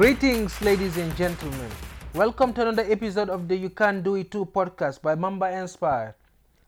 Greetings, 0.00 0.58
ladies 0.62 0.96
and 0.96 1.14
gentlemen. 1.14 1.68
Welcome 2.14 2.54
to 2.54 2.62
another 2.62 2.90
episode 2.90 3.28
of 3.28 3.48
the 3.48 3.54
You 3.54 3.68
Can 3.68 4.00
Do 4.00 4.14
It 4.14 4.30
Too 4.30 4.46
podcast 4.46 5.02
by 5.02 5.14
Mamba 5.14 5.50
Inspire. 5.52 6.16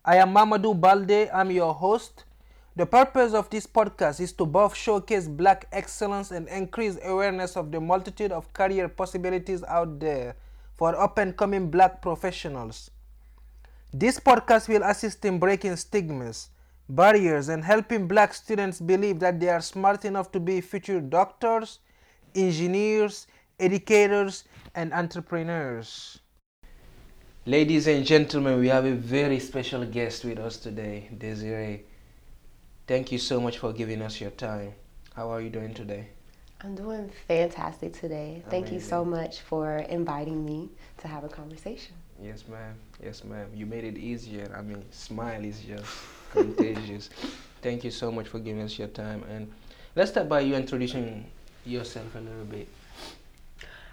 I 0.05 0.17
am 0.17 0.35
Mamadou 0.35 0.79
Balde, 0.79 1.31
I'm 1.33 1.51
your 1.51 1.73
host. 1.73 2.25
The 2.77 2.85
purpose 2.85 3.33
of 3.33 3.49
this 3.49 3.67
podcast 3.67 4.21
is 4.21 4.35
to 4.35 4.45
both 4.45 4.77
showcase 4.77 5.29
black 5.29 5.67
excellence 5.73 6.31
and 6.31 6.47
increase 6.47 6.99
awareness 7.03 7.57
of 7.57 7.73
the 7.73 7.81
multitude 7.81 8.33
of 8.33 8.53
career 8.53 8.87
possibilities 8.87 9.65
out 9.65 9.99
there 9.99 10.37
for 10.75 10.95
up 11.01 11.17
and 11.17 11.35
coming 11.35 11.71
black 11.71 12.03
professionals. 12.03 12.91
This 13.95 14.21
podcast 14.21 14.69
will 14.69 14.83
assist 14.83 15.25
in 15.25 15.39
breaking 15.39 15.77
stigmas, 15.77 16.51
barriers, 16.87 17.49
and 17.49 17.65
helping 17.65 18.07
black 18.07 18.35
students 18.35 18.79
believe 18.79 19.21
that 19.21 19.41
they 19.41 19.49
are 19.49 19.63
smart 19.63 20.05
enough 20.05 20.31
to 20.33 20.39
be 20.39 20.61
future 20.61 21.01
doctors, 21.01 21.79
engineers, 22.35 23.27
educators, 23.59 24.45
and 24.75 24.93
entrepreneurs. 24.93 26.21
Ladies 27.45 27.89
and 27.89 28.05
gentlemen, 28.07 28.61
we 28.61 28.69
have 28.69 28.85
a 28.85 28.93
very 28.95 29.41
special 29.41 29.85
guest 29.85 30.25
with 30.25 30.39
us 30.39 30.57
today, 30.57 31.11
Desiree. 31.19 31.85
Thank 32.87 33.11
you 33.11 33.19
so 33.19 33.41
much 33.41 33.59
for 33.59 33.73
giving 33.73 34.01
us 34.03 34.21
your 34.21 34.31
time. 34.31 34.75
How 35.15 35.31
are 35.31 35.41
you 35.41 35.51
doing 35.51 35.75
today? 35.75 36.09
I'm 36.65 36.77
doing 36.77 37.11
fantastic 37.27 37.93
today. 37.93 38.45
Thank 38.49 38.71
you 38.71 38.79
so 38.79 39.05
much 39.05 39.41
for 39.41 39.79
inviting 39.79 40.45
me 40.45 40.71
to 40.99 41.09
have 41.09 41.25
a 41.25 41.29
conversation. 41.29 41.95
Yes, 42.23 42.45
ma'am. 42.47 42.77
Yes, 43.03 43.25
ma'am. 43.25 43.49
You 43.53 43.67
made 43.67 43.83
it 43.83 43.99
easier. 43.99 44.55
I 44.57 44.63
mean, 44.63 44.85
smile 44.93 45.45
is 45.45 45.61
just 45.61 45.91
contagious. 46.31 47.11
Thank 47.63 47.83
you 47.83 47.91
so 47.91 48.13
much 48.13 48.29
for 48.29 48.39
giving 48.39 48.63
us 48.63 48.79
your 48.79 48.89
time. 48.89 49.25
And 49.29 49.51
let's 49.97 50.13
start 50.13 50.29
by 50.29 50.41
you 50.41 50.55
introducing 50.55 51.27
yourself 51.65 52.15
a 52.15 52.19
little 52.19 52.45
bit. 52.45 52.69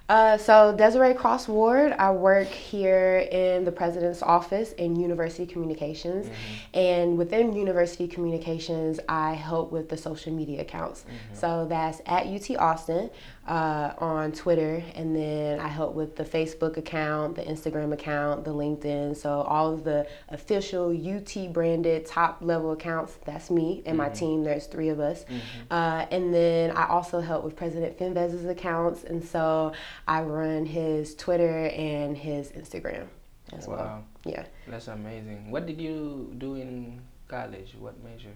Uh, 0.10 0.36
so 0.40 0.74
Desiree 0.76 1.14
Cross 1.14 1.48
Ward, 1.48 1.92
I 1.92 2.10
work 2.10 2.48
here 2.48 3.28
in 3.32 3.64
the 3.64 3.72
president's 3.72 4.24
office 4.24 4.72
in 4.72 4.96
University 4.96 5.46
Communications, 5.46 6.26
and 6.74 7.16
within 7.16 7.54
University 7.54 8.08
Communications, 8.08 9.00
I 9.08 9.34
help 9.34 9.72
with 9.72 9.88
the 9.88 9.98
social 9.98 10.34
media 10.34 10.62
accounts. 10.62 11.06
So 11.34 11.68
that's 11.70 12.02
at 12.08 12.26
UT 12.26 12.58
Austin 12.58 13.12
uh, 13.50 13.94
on 13.98 14.32
Twitter, 14.32 14.84
and 14.94 15.16
then 15.16 15.60
I 15.60 15.68
help 15.68 15.96
with 15.96 16.16
the 16.16 16.24
Facebook 16.24 16.78
account, 16.78 17.36
the 17.36 17.42
Instagram 17.42 17.92
account, 17.92 18.46
the 18.46 18.54
LinkedIn. 18.54 19.18
So 19.18 19.42
all 19.42 19.74
of 19.74 19.84
the 19.84 20.08
official 20.30 20.92
UT 20.92 21.52
branded 21.52 22.06
top 22.06 22.38
level 22.42 22.72
accounts, 22.72 23.18
that's 23.26 23.50
me 23.50 23.82
and 23.88 23.98
my 23.98 24.10
team. 24.10 24.44
There's 24.44 24.68
three 24.68 24.90
of 24.90 25.00
us, 25.00 25.26
uh, 25.72 26.06
and 26.12 26.32
then 26.32 26.72
I 26.78 26.88
also 26.88 27.20
help 27.20 27.44
with 27.44 27.56
President 27.56 27.98
Fenves's 27.98 28.46
accounts, 28.46 29.04
and 29.04 29.24
so 29.24 29.74
I 30.08 30.22
run 30.22 30.66
his 30.66 31.16
Twitter 31.16 31.66
and 31.68 32.16
his 32.16 32.52
Instagram 32.52 33.08
as 33.54 33.68
well. 33.68 34.06
Yeah. 34.26 34.46
That's 34.68 34.88
amazing. 34.90 35.50
What 35.50 35.66
did 35.66 35.82
you 35.82 36.36
do 36.38 36.56
in 36.56 37.02
college? 37.28 37.76
What 37.80 37.96
major? 38.04 38.36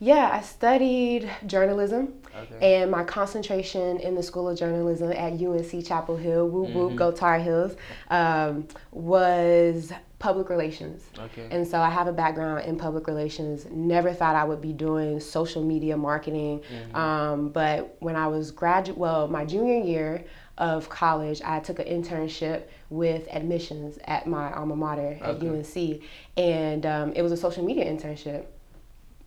Yeah, 0.00 0.30
I 0.32 0.40
studied 0.42 1.28
journalism 1.46 2.14
Okay. 2.36 2.82
and 2.82 2.90
my 2.90 3.02
concentration 3.02 3.98
in 3.98 4.14
the 4.14 4.22
School 4.22 4.48
of 4.48 4.56
Journalism 4.56 5.10
at 5.10 5.32
UNC 5.40 5.82
Chapel 5.82 6.16
Hill, 6.16 6.46
whoop 6.48 6.70
whoop, 6.70 6.92
Mhm. 6.92 6.96
go 6.96 7.10
Tar 7.10 7.38
Heels, 7.40 7.74
um, 8.08 8.68
was 8.92 9.92
public 10.20 10.48
relations. 10.50 11.02
Okay. 11.18 11.46
And 11.50 11.66
so 11.66 11.80
I 11.80 11.90
have 11.90 12.06
a 12.06 12.12
background 12.12 12.64
in 12.64 12.76
public 12.76 13.06
relations. 13.08 13.66
Never 13.70 14.12
thought 14.12 14.34
I 14.36 14.44
would 14.44 14.60
be 14.60 14.72
doing 14.72 15.18
social 15.20 15.62
media 15.62 15.96
marketing. 15.96 16.60
Mhm. 16.92 16.96
Um, 16.96 17.48
but 17.48 17.96
when 18.00 18.14
I 18.16 18.26
was 18.28 18.50
graduate, 18.52 18.98
well, 18.98 19.26
my 19.28 19.44
junior 19.44 19.80
year 19.80 20.24
of 20.58 20.88
college, 20.88 21.40
I 21.44 21.60
took 21.60 21.78
an 21.78 21.86
internship 21.86 22.62
with 22.90 23.28
admissions 23.32 23.98
at 24.06 24.26
my 24.26 24.52
alma 24.52 24.74
mater 24.76 25.18
at 25.22 25.36
Okay. 25.36 25.46
UNC, 25.48 26.00
and 26.36 26.84
um, 26.84 27.12
it 27.14 27.22
was 27.22 27.30
a 27.32 27.36
social 27.36 27.64
media 27.64 27.84
internship. 27.84 28.44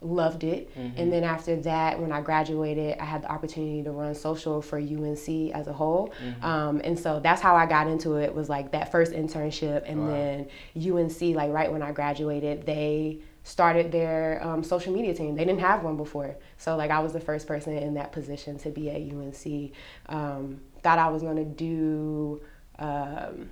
Loved 0.03 0.43
it. 0.43 0.75
Mhm. 0.75 0.93
And 0.97 1.13
then 1.13 1.23
after 1.23 1.55
that, 1.57 1.99
when 2.01 2.11
I 2.11 2.21
graduated, 2.21 2.97
I 2.97 3.05
had 3.05 3.21
the 3.21 3.31
opportunity 3.31 3.83
to 3.83 3.91
run 3.91 4.15
social 4.15 4.59
for 4.61 4.79
UNC 4.79 5.51
as 5.53 5.67
a 5.67 5.73
whole. 5.73 6.11
Mhm. 6.25 6.43
Um, 6.43 6.81
and 6.83 6.97
so 6.97 7.19
that's 7.19 7.39
how 7.39 7.55
I 7.55 7.67
got 7.67 7.85
into 7.87 8.15
it 8.15 8.33
was 8.33 8.49
like 8.49 8.71
that 8.71 8.91
first 8.91 9.13
internship. 9.13 9.83
And 9.85 10.01
Wow. 10.07 10.11
then 10.11 10.47
UNC, 10.75 11.35
like 11.35 11.51
right 11.53 11.71
when 11.71 11.83
I 11.83 11.91
graduated, 11.91 12.65
they 12.65 13.19
started 13.43 13.91
their 13.91 14.39
um, 14.43 14.63
social 14.63 14.91
media 14.93 15.13
team. 15.13 15.35
They 15.35 15.45
didn't 15.45 15.61
have 15.61 15.83
one 15.83 15.97
before. 15.97 16.35
So 16.57 16.75
like 16.75 16.89
I 16.89 16.99
was 16.99 17.13
the 17.13 17.19
first 17.19 17.47
person 17.47 17.77
in 17.77 17.93
that 17.93 18.11
position 18.11 18.57
to 18.59 18.69
be 18.71 18.89
at 18.89 19.01
UNC. 19.01 19.71
Um, 20.09 20.61
thought 20.81 20.97
I 20.97 21.09
was 21.09 21.21
going 21.21 21.37
to 21.37 21.45
do 21.45 22.41
um, 22.79 23.51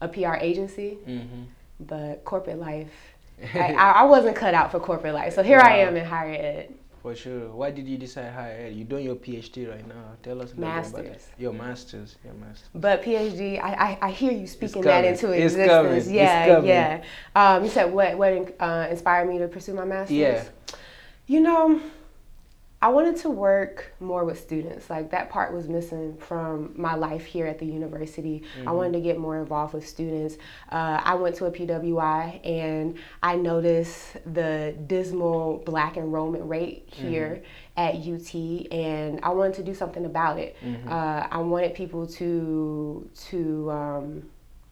a 0.00 0.08
PR 0.08 0.34
agency, 0.40 0.98
Mhm. 1.06 1.44
but 1.78 2.24
corporate 2.24 2.58
life, 2.58 3.11
I, 3.54 3.72
I 3.78 3.90
I 3.92 4.02
wasn't 4.04 4.36
cut 4.36 4.54
out 4.54 4.70
for 4.70 4.80
corporate 4.80 5.14
life. 5.14 5.34
So 5.34 5.42
here 5.42 5.58
I 5.60 5.78
am 5.78 5.96
in 5.96 6.04
higher 6.04 6.34
ed. 6.34 6.74
For 7.02 7.16
sure. 7.16 7.50
Why 7.50 7.72
did 7.72 7.88
you 7.88 7.98
decide 7.98 8.32
higher 8.32 8.66
ed? 8.66 8.74
You're 8.74 8.86
doing 8.86 9.04
your 9.04 9.16
PhD 9.16 9.68
right 9.68 9.84
now. 9.88 9.94
Tell 10.22 10.40
us 10.40 10.52
a 10.52 10.54
little 10.54 10.56
bit 10.56 10.62
about 10.62 10.74
Masters. 11.04 11.26
that. 11.26 11.40
Your 11.42 11.52
masters. 11.52 12.16
Your 12.24 12.34
masters. 12.34 12.68
But 12.76 13.02
PhD, 13.02 13.60
I, 13.60 13.72
I, 13.72 13.98
I 14.02 14.10
hear 14.12 14.30
you 14.30 14.46
speaking 14.46 14.82
that 14.82 15.04
into 15.04 15.32
It's 15.32 15.54
existence. 15.54 15.68
coming. 15.68 15.92
It's 15.94 16.08
Yeah, 16.08 16.46
coming. 16.46 16.68
yeah. 16.68 17.02
Um, 17.34 17.64
you 17.64 17.70
said 17.70 17.92
what 17.92 18.16
what 18.16 18.54
uh, 18.60 18.86
inspired 18.88 19.28
me 19.28 19.38
to 19.38 19.48
pursue 19.48 19.74
my 19.74 19.84
master's? 19.84 20.16
Yeah. 20.16 20.44
You 21.26 21.40
know, 21.40 21.80
I 22.82 22.88
wanted 22.88 23.16
to 23.18 23.30
work 23.30 23.94
more 24.00 24.24
with 24.24 24.40
students. 24.40 24.90
Like 24.90 25.12
that 25.12 25.30
part 25.30 25.54
was 25.54 25.68
missing 25.68 26.16
from 26.16 26.74
my 26.76 26.96
life 26.96 27.24
here 27.24 27.46
at 27.46 27.60
the 27.60 27.64
university. 27.64 28.42
I 28.66 28.72
wanted 28.72 28.94
to 28.94 29.00
get 29.00 29.18
more 29.18 29.38
involved 29.38 29.72
with 29.72 29.86
students. 29.86 30.36
Uh, 30.70 31.00
I 31.02 31.14
went 31.14 31.36
to 31.36 31.44
a 31.46 31.52
PWI 31.52 32.44
and 32.44 32.98
I 33.22 33.36
noticed 33.36 34.16
the 34.34 34.74
dismal 34.88 35.62
black 35.64 35.96
enrollment 35.96 36.44
rate 36.48 36.88
here 36.88 37.42
at 37.76 37.94
UT, 37.94 38.34
and 38.72 39.20
I 39.22 39.28
wanted 39.30 39.54
to 39.54 39.62
do 39.62 39.74
something 39.74 40.04
about 40.04 40.38
it. 40.38 40.56
Uh, 40.90 41.26
I 41.30 41.38
wanted 41.38 41.74
people 41.74 42.06
to 42.08 43.08
to 43.28 43.70
um, 43.70 44.22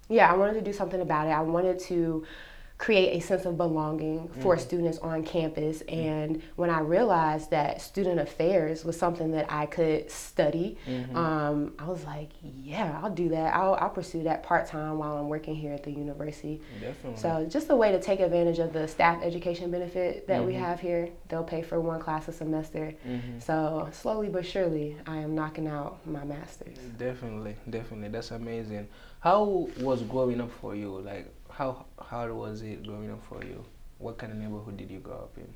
yeah, 0.09 0.31
I 0.31 0.37
wanted 0.37 0.55
to 0.55 0.63
do 0.63 0.73
something 0.73 1.01
about 1.01 1.29
it. 1.29 1.31
I 1.31 1.43
wanted 1.43 1.79
to 1.79 2.27
create 2.81 3.15
a 3.15 3.21
sense 3.21 3.45
of 3.45 3.59
belonging 3.59 4.27
for 4.41 4.57
students 4.57 4.97
on 5.01 5.23
campus. 5.23 5.83
And 5.83 6.43
when 6.57 6.71
I 6.71 6.81
realized 6.81 7.51
that 7.51 7.83
student 7.83 8.19
affairs 8.19 8.87
was 8.87 8.99
something 8.99 9.33
that 9.33 9.53
I 9.53 9.67
could 9.67 10.11
study, 10.11 10.79
um, 11.15 11.75
I 11.79 11.85
was 11.85 12.05
like, 12.05 12.31
yeah, 12.43 12.99
I'll 13.03 13.11
do 13.11 13.29
that. 13.29 13.55
I'll, 13.55 13.75
I'll 13.75 13.91
pursue 13.91 14.23
that 14.23 14.43
part 14.43 14.67
time 14.67 14.97
while 14.97 15.19
I'm 15.19 15.29
working 15.29 15.55
here 15.55 15.75
at 15.75 15.85
the 15.85 15.91
university. 15.91 16.63
Definitely. 16.81 17.21
So 17.21 17.47
just 17.51 17.69
a 17.69 17.77
way 17.77 17.93
to 17.93 18.01
take 18.01 18.21
advantage 18.21 18.59
of 18.61 18.73
the 18.73 18.89
staff 18.89 19.23
education 19.23 19.71
benefit 19.71 20.27
that 20.29 20.43
we 20.43 20.55
have 20.55 20.81
here. 20.81 21.11
They'll 21.29 21.45
pay 21.45 21.61
for 21.61 21.79
one 21.83 22.01
class 22.01 22.29
a 22.29 22.33
semester. 22.33 22.95
Mhm. 23.07 23.43
So 23.43 23.91
slowly 23.93 24.31
but 24.31 24.47
surely, 24.47 24.97
I 25.07 25.19
am 25.19 25.35
knocking 25.35 25.69
out 25.69 25.99
my 26.07 26.25
master's. 26.25 26.79
Definitely, 26.97 27.57
definitely. 27.69 28.09
That's 28.09 28.31
amazing. 28.31 28.89
How 29.21 29.69
was 29.81 30.01
growing 30.05 30.41
up 30.41 30.51
for 30.51 30.75
you? 30.75 30.99
Like, 31.01 31.31
how 31.61 31.85
hard 31.99 32.33
was 32.33 32.63
it 32.63 32.87
growing 32.87 33.11
up 33.11 33.23
for 33.29 33.45
you? 33.45 33.63
What 33.99 34.17
kind 34.17 34.33
of 34.33 34.39
neighborhood 34.39 34.79
did 34.79 34.91
you 34.91 34.99
grow 34.99 35.17
up 35.27 35.37
in? 35.37 35.47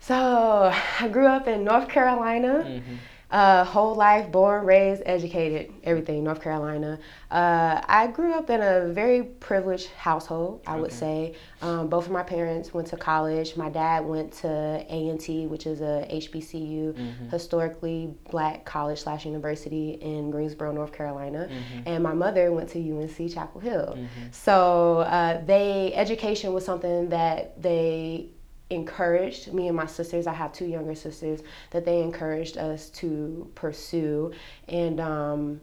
So 0.00 0.72
I 1.00 1.06
grew 1.06 1.28
up 1.28 1.46
in 1.46 1.62
North 1.62 1.88
Carolina. 1.88 2.64
Mm-hmm. 2.66 2.96
Uh, 3.28 3.64
whole 3.64 3.96
life, 3.96 4.30
born, 4.30 4.64
raised, 4.64 5.02
educated, 5.04 5.72
everything, 5.82 6.22
North 6.22 6.40
Carolina. 6.40 6.96
Uh, 7.28 7.80
I 7.88 8.06
grew 8.06 8.32
up 8.32 8.50
in 8.50 8.62
a 8.62 8.86
very 8.92 9.24
privileged 9.24 9.88
household, 9.90 10.62
I 10.64 10.76
would 10.76 10.92
say. 10.92 11.34
Um, 11.60 11.88
both 11.88 12.06
of 12.06 12.12
my 12.12 12.22
parents 12.22 12.72
went 12.72 12.86
to 12.88 12.96
college. 12.96 13.56
My 13.56 13.68
dad 13.68 14.04
went 14.04 14.32
to 14.34 14.48
A&T, 14.88 15.48
which 15.48 15.66
is 15.66 15.80
a 15.80 16.06
HBCU, 16.08 16.92
Mhm. 16.92 17.30
historically 17.32 18.14
black 18.30 18.64
college 18.64 19.00
slash 19.00 19.26
university 19.26 19.98
in 20.00 20.30
Greensboro, 20.30 20.70
North 20.70 20.92
Carolina. 20.92 21.48
Mhm. 21.50 21.82
And 21.84 22.04
my 22.04 22.14
mother 22.14 22.52
went 22.52 22.68
to 22.70 22.78
UNC 22.78 23.28
Chapel 23.28 23.60
Hill. 23.60 23.96
Mhm. 23.98 24.32
So 24.32 24.98
uh, 25.00 25.40
they 25.44 25.92
education 25.96 26.52
was 26.52 26.64
something 26.64 27.08
that 27.08 27.60
they 27.60 28.28
encouraged 28.70 29.52
me 29.52 29.68
and 29.68 29.76
my 29.76 29.86
sisters. 29.86 30.26
I 30.26 30.32
have 30.32 30.52
two 30.52 30.66
younger 30.66 30.94
sisters 30.94 31.40
that 31.70 31.84
they 31.84 32.00
encouraged 32.02 32.58
us 32.58 32.90
to 32.90 33.50
pursue, 33.54 34.32
and 34.68 35.00
um, 35.00 35.60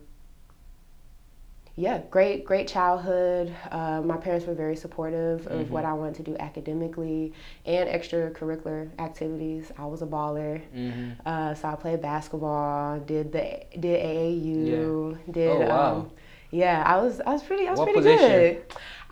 yeah, 1.75 2.01
great 2.11 2.45
great 2.45 2.67
childhood. 2.67 3.51
Uh, 3.71 3.99
my 4.01 4.15
parents 4.17 4.45
were 4.45 4.53
very 4.53 4.75
supportive 4.75 5.47
of 5.47 5.71
what 5.71 5.85
I 5.85 5.93
wanted 5.93 6.15
to 6.15 6.23
do 6.23 6.37
academically 6.37 7.33
and 7.65 7.89
extracurricular 7.89 8.89
activities. 8.99 9.71
I 9.77 9.85
was 9.85 10.03
a 10.03 10.05
baller. 10.05 10.61
Mhm. 10.75 11.15
Uh, 11.25 11.55
so 11.55 11.67
I 11.69 11.75
played 11.75 11.99
basketball, 12.01 12.99
did 12.99 13.31
the 13.31 13.63
did 13.79 13.99
AAU, 14.05 15.17
did 15.31 15.49
Oh, 15.49 15.59
wow. 15.67 15.93
um, 15.95 16.11
yeah, 16.51 16.83
I 16.85 17.01
was 17.01 17.19
I 17.21 17.31
was 17.31 17.41
pretty 17.41 17.67
I 17.67 17.71
was 17.71 17.79
What 17.79 17.85
pretty 17.91 18.01
position? 18.07 18.29
good. 18.29 18.63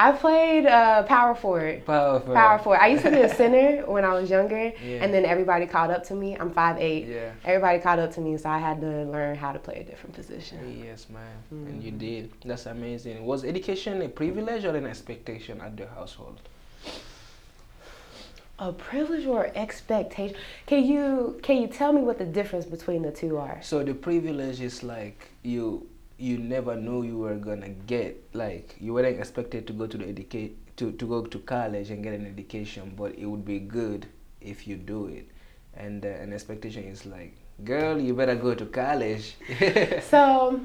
I 0.04 0.12
played 0.14 0.66
uh, 0.66 1.04
power 1.04 1.36
forward. 1.36 1.86
Power 1.86 2.20
forward. 2.20 2.36
Power 2.36 2.58
forward. 2.64 2.80
I 2.82 2.88
used 2.88 3.04
to 3.04 3.12
be 3.12 3.22
a 3.22 3.34
center 3.42 3.68
when 3.94 4.04
I 4.04 4.14
was 4.20 4.30
younger, 4.38 4.64
Yeah. 4.84 5.04
and 5.04 5.14
then 5.14 5.26
everybody 5.26 5.66
caught 5.76 5.92
up 5.92 6.04
to 6.10 6.16
me. 6.16 6.30
I'm 6.42 6.50
5'8". 6.52 7.08
Yeah. 7.08 7.32
Everybody 7.46 7.78
caught 7.80 8.00
up 8.00 8.12
to 8.16 8.22
me, 8.22 8.36
so 8.38 8.50
I 8.50 8.58
had 8.58 8.82
to 8.82 8.92
learn 9.16 9.36
how 9.36 9.52
to 9.52 9.60
play 9.60 9.78
a 9.84 9.84
different 9.84 10.14
position. 10.16 10.58
Yes, 10.88 11.02
ma'am. 11.10 11.22
And 11.52 11.68
Mm-hmm. 11.68 11.82
you 11.86 11.92
did. 11.92 12.32
That's 12.44 12.66
amazing. 12.66 13.16
Was 13.32 13.44
education 13.54 14.02
a 14.02 14.10
privilege 14.10 14.64
or 14.66 14.76
an 14.76 14.88
expectation 14.88 15.62
at 15.62 15.78
the 15.78 15.88
household? 15.88 16.40
A 18.60 18.72
privilege 18.72 19.26
or 19.26 19.52
expectation? 19.56 20.36
Can 20.68 20.84
you 20.86 21.40
can 21.42 21.56
you 21.62 21.68
tell 21.68 21.92
me 21.98 22.02
what 22.02 22.18
the 22.24 22.26
difference 22.40 22.66
between 22.66 23.02
the 23.02 23.12
two 23.12 23.38
are? 23.38 23.58
So 23.62 23.84
the 23.84 23.96
privilege 24.10 24.62
is 24.62 24.84
like 24.84 25.20
you 25.42 25.88
you 26.22 26.38
never 26.38 26.76
knew 26.76 27.04
you 27.04 27.18
were 27.18 27.36
gonna 27.36 27.70
get 27.70 28.24
like 28.34 28.76
you 28.80 28.94
weren't 28.94 29.20
expected 29.20 29.66
to 29.68 29.74
go 29.74 29.88
to 29.88 29.98
the 29.98 30.08
educate 30.08 30.56
to, 30.78 30.92
to 30.94 31.06
go 31.06 31.26
to 31.26 31.40
college 31.40 31.90
and 31.90 32.04
get 32.04 32.14
an 32.14 32.26
education, 32.26 32.94
but 32.98 33.14
it 33.18 33.26
would 33.26 33.46
be 33.46 33.60
good 33.60 34.08
if 34.40 34.68
you 34.68 34.76
do 34.76 35.08
it. 35.08 35.28
And 35.76 36.06
uh, 36.06 36.10
an 36.10 36.34
expectation 36.34 36.84
is 36.86 37.06
like, 37.06 37.36
girl, 37.64 38.00
you 38.00 38.14
better 38.14 38.36
go 38.36 38.56
to 38.56 38.66
college. 38.66 39.36
So, 40.10 40.60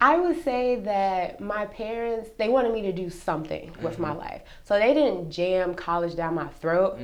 I 0.00 0.18
would 0.18 0.42
say 0.44 0.76
that 0.80 1.40
my 1.40 1.66
parents 1.66 2.30
they 2.36 2.48
wanted 2.48 2.72
me 2.72 2.82
to 2.82 2.92
do 2.92 3.08
something 3.08 3.74
with 3.80 3.98
my 3.98 4.12
life. 4.12 4.42
So 4.64 4.78
they 4.78 4.92
didn't 4.92 5.30
jam 5.30 5.74
college 5.74 6.14
down 6.16 6.34
my 6.34 6.48
throat, 6.48 6.98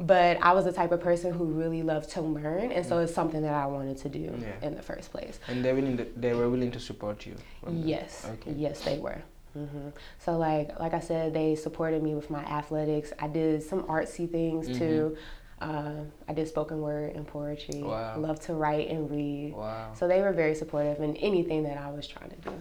but 0.00 0.38
I 0.42 0.52
was 0.52 0.64
the 0.64 0.72
type 0.72 0.92
of 0.92 1.00
person 1.00 1.32
who 1.32 1.44
really 1.44 1.82
loved 1.82 2.10
to 2.10 2.20
learn, 2.20 2.72
and 2.72 2.84
so 2.84 2.98
it's 2.98 3.14
something 3.14 3.42
that 3.42 3.54
I 3.54 3.66
wanted 3.66 3.96
to 3.98 4.08
do 4.08 4.34
Yeah. 4.40 4.66
in 4.66 4.74
the 4.74 4.82
first 4.82 5.10
place. 5.12 5.38
and 5.48 5.64
they 5.64 5.72
willing 5.72 5.96
to, 5.98 6.04
they 6.16 6.34
were 6.34 6.48
willing 6.50 6.70
to 6.72 6.80
support 6.80 7.26
you. 7.26 7.36
Yes, 7.70 8.26
Okay. 8.34 8.52
yes, 8.56 8.80
they 8.80 8.98
were. 8.98 9.22
hmm 9.54 9.88
So 10.18 10.36
like 10.36 10.78
like 10.80 10.94
I 10.94 11.00
said, 11.00 11.32
they 11.32 11.54
supported 11.54 12.02
me 12.02 12.14
with 12.14 12.28
my 12.28 12.42
athletics. 12.44 13.12
I 13.20 13.28
did 13.28 13.62
some 13.62 13.82
artsy 13.84 14.28
things 14.30 14.66
too. 14.78 15.16
Uh, 15.60 16.02
I 16.28 16.32
did 16.34 16.48
spoken 16.48 16.80
word 16.82 17.14
and 17.14 17.24
poetry. 17.26 17.80
Wow. 17.82 18.18
Love 18.18 18.40
to 18.40 18.54
write 18.54 18.88
and 18.90 19.08
read. 19.10 19.54
Wow. 19.54 19.92
So 19.94 20.08
they 20.08 20.20
were 20.20 20.32
very 20.32 20.54
supportive 20.56 21.00
in 21.00 21.16
anything 21.16 21.62
that 21.62 21.78
I 21.78 21.90
was 21.90 22.06
trying 22.08 22.30
to 22.30 22.36
do. 22.36 22.52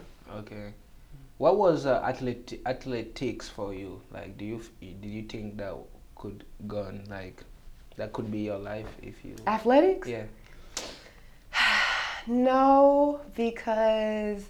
Okay. 0.42 0.74
What 1.40 1.58
was 1.58 1.86
uh, 1.88 2.00
athleti- 2.04 2.62
athletics 2.66 3.50
for 3.50 3.74
you? 3.74 4.02
Like, 4.14 4.38
do 4.38 4.46
you 4.46 4.58
f- 4.58 4.70
did 4.80 5.10
you 5.18 5.24
think 5.24 5.58
that 5.58 5.76
could 6.24 6.46
go 6.66 6.80
on 6.84 7.04
like 7.10 7.44
that 7.98 8.14
could 8.14 8.32
be 8.32 8.40
your 8.40 8.58
life 8.58 8.88
if 9.02 9.24
you? 9.26 9.36
Athletics? 9.46 10.08
Yeah. 10.08 10.24
No, 12.26 13.20
because 13.36 14.46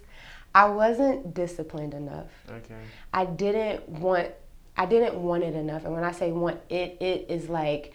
I 0.54 0.66
wasn't 0.66 1.34
disciplined 1.34 1.92
enough. 1.92 2.30
Okay. 2.48 2.82
I 3.12 3.24
didn't 3.24 3.88
want 3.88 4.28
I 4.76 4.86
didn't 4.86 5.16
want 5.16 5.42
it 5.42 5.56
enough. 5.56 5.84
And 5.84 5.92
when 5.92 6.04
I 6.04 6.12
say 6.12 6.30
want 6.30 6.60
it, 6.68 6.96
it 7.00 7.26
is 7.28 7.48
like 7.48 7.92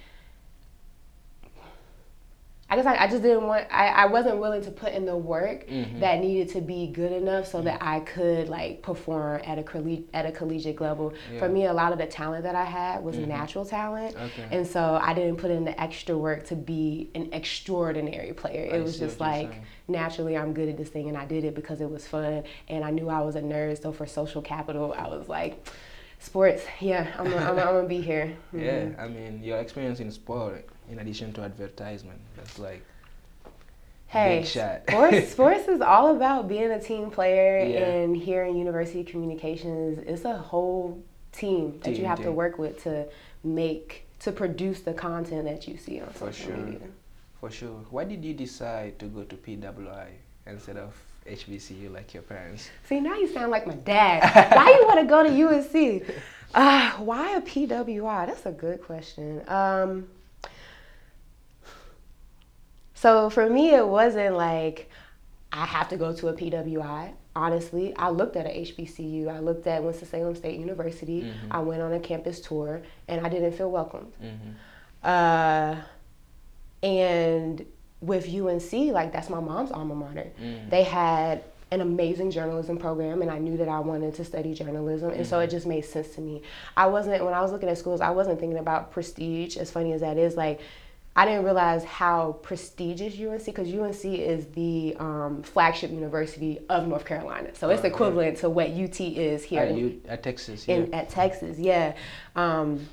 I 2.71 2.75
guess 2.75 2.85
I, 2.85 2.95
I 3.03 3.07
just 3.07 3.23
didn't 3.23 3.47
want 3.47 3.65
I, 3.71 3.87
I 3.87 4.05
wasn't 4.05 4.37
willing 4.37 4.61
to 4.63 4.71
put 4.71 4.93
in 4.93 5.05
the 5.05 5.17
work 5.17 5.67
Mhm. 5.67 5.99
that 6.01 6.19
needed 6.19 6.49
to 6.49 6.61
be 6.61 6.87
good 6.87 7.11
enough 7.11 7.47
so 7.47 7.61
that 7.63 7.79
I 7.81 8.01
could 8.01 8.47
like 8.47 8.83
perform 8.83 9.41
at 9.43 9.57
a 9.57 9.63
colle- 9.63 10.03
at 10.13 10.25
a 10.27 10.31
collegiate 10.31 10.79
level. 10.79 11.13
Yeah. 11.33 11.39
For 11.39 11.49
me 11.49 11.65
a 11.65 11.73
lot 11.73 11.91
of 11.93 11.97
the 11.97 12.05
talent 12.05 12.43
that 12.43 12.55
I 12.55 12.65
had 12.65 13.03
was 13.03 13.17
natural 13.17 13.65
talent. 13.65 14.15
Okay. 14.15 14.45
And 14.51 14.67
so 14.67 14.99
I 15.01 15.13
didn't 15.15 15.37
put 15.37 15.49
in 15.51 15.65
the 15.65 15.79
extra 15.81 16.15
work 16.17 16.45
to 16.47 16.55
be 16.55 17.09
an 17.15 17.29
extraordinary 17.33 18.33
player. 18.33 18.65
It 18.65 18.75
I 18.75 18.79
was 18.81 18.99
just 18.99 19.19
like 19.19 19.51
naturally 19.87 20.37
I'm 20.37 20.53
good 20.53 20.69
at 20.69 20.77
this 20.77 20.89
thing 20.89 21.09
and 21.09 21.17
I 21.17 21.25
did 21.25 21.43
it 21.43 21.55
because 21.55 21.81
it 21.81 21.89
was 21.89 22.07
fun 22.07 22.43
and 22.67 22.83
I 22.83 22.91
knew 22.91 23.09
I 23.09 23.21
was 23.21 23.35
a 23.35 23.41
nerd. 23.41 23.81
So 23.81 23.91
for 23.91 24.05
social 24.05 24.41
capital, 24.43 24.93
I 24.97 25.07
was 25.07 25.27
like, 25.27 25.65
sports, 26.19 26.63
yeah, 26.81 27.07
I'm 27.17 27.23
gonna, 27.29 27.37
I'm, 27.45 27.57
I'm 27.59 27.65
gonna 27.75 27.87
be 27.87 28.01
here. 28.01 28.35
Yeah, 28.53 28.81
Mhm. 28.85 28.99
I 28.99 29.07
mean, 29.07 29.41
your 29.43 29.57
experience 29.59 29.99
in 30.01 30.11
sport, 30.11 30.67
in 30.89 30.99
addition 30.99 31.33
to 31.33 31.41
advertisement, 31.41 32.19
that's 32.35 32.59
like 32.59 32.83
Hey, 34.07 34.39
big 34.39 34.47
shot. 34.47 34.81
sports, 34.89 35.29
sports 35.31 35.67
is 35.67 35.81
all 35.81 36.15
about 36.15 36.47
being 36.47 36.71
a 36.71 36.81
team 36.81 37.11
player 37.11 37.59
Yeah. 37.63 37.79
and 37.89 38.17
here 38.17 38.43
in 38.43 38.57
university 38.57 39.03
communications, 39.03 39.99
it's 39.99 40.25
a 40.25 40.35
whole 40.37 41.01
team 41.31 41.79
that 41.83 41.91
you 41.91 41.97
Team, 41.97 42.05
have 42.05 42.21
to 42.23 42.31
work 42.31 42.57
with 42.57 42.81
to 42.83 43.05
make, 43.43 44.07
to 44.21 44.31
produce 44.31 44.81
the 44.81 44.93
content 44.93 45.45
that 45.45 45.67
you 45.67 45.77
see 45.77 46.01
on 46.01 46.09
For 46.09 46.31
social 46.33 46.47
sure. 46.47 46.57
media. 46.57 46.87
For 47.39 47.51
sure. 47.51 47.79
Why 47.91 48.03
did 48.03 48.25
you 48.25 48.33
decide 48.33 48.97
to 48.99 49.05
go 49.05 49.23
to 49.23 49.35
PWI 49.35 50.07
instead 50.47 50.77
of 50.77 50.95
HBCU 51.27 51.93
like 51.93 52.11
your 52.15 52.23
parents? 52.23 52.67
See, 52.85 52.99
now 52.99 53.13
you 53.15 53.27
sound 53.31 53.51
like 53.51 53.67
my 53.67 53.75
dad. 53.75 54.23
why 54.55 54.71
you 54.71 54.87
want 54.87 54.99
to 55.01 55.05
go 55.05 55.23
to 55.23 55.29
USC? 55.29 56.11
Uh, 56.51 56.89
why 56.93 57.35
a 57.35 57.41
PWI? 57.41 58.25
That's 58.25 58.47
a 58.47 58.51
good 58.51 58.81
question. 58.81 59.43
Um, 59.47 60.07
so 63.01 63.29
for 63.29 63.49
me, 63.49 63.73
it 63.73 63.87
wasn't 63.87 64.35
like 64.35 64.89
I 65.53 65.65
have 65.65 65.87
to 65.89 65.97
go 65.97 66.13
to 66.13 66.27
a 66.27 66.33
PWI. 66.33 67.13
Honestly, 67.35 67.95
I 67.95 68.09
looked 68.09 68.35
at 68.35 68.45
a 68.45 68.49
HBCU. 68.49 69.29
I 69.29 69.39
looked 69.39 69.65
at 69.67 69.81
Winston-Salem 69.81 70.35
State 70.35 70.59
University. 70.59 71.31
I 71.49 71.59
went 71.59 71.81
on 71.81 71.93
a 71.93 71.99
campus 71.99 72.41
tour, 72.41 72.81
and 73.07 73.25
I 73.25 73.29
didn't 73.29 73.53
feel 73.53 73.71
welcomed. 73.71 74.11
Mm-hmm. 74.21 74.49
Uh, 75.01 75.77
and 76.83 77.65
with 78.01 78.27
UNC, 78.27 78.71
like 78.93 79.13
that's 79.13 79.29
my 79.29 79.39
mom's 79.39 79.71
alma 79.71 79.95
mater. 79.95 80.27
Mm. 80.41 80.69
They 80.69 80.83
had 80.83 81.45
an 81.71 81.79
amazing 81.79 82.31
journalism 82.31 82.77
program, 82.77 83.21
and 83.21 83.31
I 83.31 83.37
knew 83.37 83.55
that 83.57 83.69
I 83.69 83.79
wanted 83.79 84.15
to 84.15 84.25
study 84.25 84.53
journalism, 84.53 85.11
and 85.11 85.25
so 85.25 85.39
it 85.39 85.49
just 85.49 85.67
made 85.67 85.85
sense 85.85 86.09
to 86.15 86.21
me. 86.21 86.41
I 86.75 86.87
wasn't 86.87 87.23
when 87.23 87.33
I 87.33 87.41
was 87.41 87.53
looking 87.53 87.69
at 87.69 87.77
schools, 87.77 88.01
I 88.01 88.09
wasn't 88.09 88.41
thinking 88.41 88.59
about 88.59 88.91
prestige. 88.91 89.55
As 89.55 89.71
funny 89.71 89.93
as 89.93 90.01
that 90.01 90.17
is, 90.17 90.35
like. 90.35 90.59
I 91.15 91.25
didn't 91.25 91.43
realize 91.43 91.83
how 91.83 92.33
prestigious 92.43 93.19
UNC 93.19 93.43
because 93.45 93.73
UNC 93.73 94.05
is 94.05 94.45
the 94.47 94.95
um, 94.99 95.43
flagship 95.43 95.91
university 95.91 96.59
of 96.69 96.87
North 96.87 97.03
Carolina, 97.05 97.49
so 97.55 97.69
it's 97.69 97.83
equivalent 97.83 98.37
to 98.37 98.49
what 98.49 98.69
UT 98.69 99.01
is 99.01 99.43
here 99.43 99.63
At, 99.63 99.75
U- 99.75 100.01
at 100.07 100.23
Texas, 100.23 100.67
yeah. 100.67 100.75
in 100.75 100.93
at 100.93 101.09
Texas, 101.09 101.57
yeah. 101.59 101.95
Um, 102.35 102.87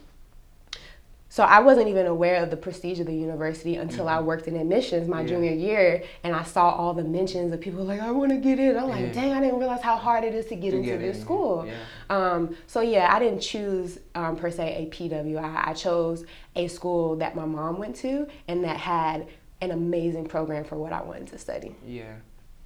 so 1.37 1.43
I 1.45 1.59
wasn't 1.69 1.89
even 1.89 2.07
aware 2.07 2.43
of 2.43 2.49
the 2.49 2.57
prestige 2.57 2.99
of 2.99 3.07
the 3.07 3.15
university 3.29 3.75
until 3.77 4.09
I 4.09 4.19
worked 4.21 4.47
in 4.49 4.57
admissions 4.57 5.07
my 5.07 5.19
Mm-hmm. 5.19 5.29
Yeah. 5.29 5.35
junior 5.35 5.53
year, 5.69 6.03
and 6.25 6.35
I 6.35 6.45
saw 6.45 6.71
all 6.71 6.95
the 6.95 7.05
mentions 7.05 7.53
of 7.53 7.61
people 7.61 7.85
like, 7.85 8.01
"I 8.01 8.11
want 8.11 8.31
to 8.37 8.39
get 8.39 8.59
in." 8.59 8.73
I'm 8.79 8.89
like, 8.89 9.07
Yeah. 9.09 9.13
"Dang, 9.19 9.33
I 9.35 9.41
didn't 9.45 9.59
realize 9.59 9.83
how 9.83 9.97
hard 10.07 10.25
it 10.25 10.35
is 10.41 10.47
to 10.47 10.57
get 10.57 10.71
To 10.71 10.79
into 10.79 10.89
get 10.93 11.01
this 11.01 11.17
in, 11.19 11.23
school." 11.27 11.67
yeah. 11.67 11.75
Um, 12.17 12.57
so 12.67 12.81
yeah, 12.81 13.15
I 13.15 13.19
didn't 13.19 13.41
choose 13.53 13.99
um, 14.15 14.35
per 14.37 14.51
se 14.51 14.67
a 14.83 14.85
PWI. 14.95 15.51
I 15.71 15.73
chose 15.75 16.25
a 16.63 16.69
school 16.69 17.17
that 17.17 17.37
my 17.37 17.45
mom 17.45 17.79
went 17.79 17.97
to 17.97 18.13
and 18.49 18.65
that 18.65 18.79
had 18.79 19.27
an 19.61 19.71
amazing 19.73 20.27
program 20.35 20.65
for 20.65 20.77
what 20.83 20.93
I 20.95 21.03
wanted 21.03 21.27
to 21.35 21.39
study. 21.39 21.71
Yeah, 21.87 22.15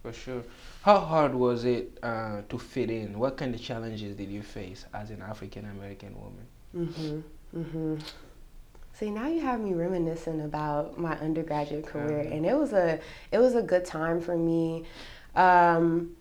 for 0.03 0.13
sure. 0.13 0.43
How 0.83 0.99
hard 1.01 1.35
was 1.35 1.65
it 1.65 1.99
uh, 2.05 2.43
to 2.49 2.57
fit 2.73 2.89
in? 3.01 3.19
What 3.19 3.37
kind 3.37 3.53
of 3.53 3.61
challenges 3.61 4.15
did 4.15 4.29
you 4.37 4.43
face 4.43 4.81
as 4.95 5.11
an 5.11 5.23
African 5.23 5.65
American 5.77 6.13
woman? 6.25 6.47
Mm-hmm. 6.77 7.59
Mm-hmm. 7.61 7.95
See, 9.01 9.11
now 9.11 9.29
you 9.29 9.41
have 9.41 9.61
me 9.61 9.73
reminiscing 9.73 10.43
about 10.43 10.99
my 10.99 11.17
undergraduate 11.21 11.87
career, 11.87 12.21
and 12.21 12.45
it 12.45 12.55
was 12.55 12.75
a 12.75 13.01
it 13.33 13.39
was 13.39 13.55
a 13.55 13.63
good 13.63 13.87
time 13.87 14.21
for 14.21 14.37
me. 14.37 14.85
Um, 15.35 16.17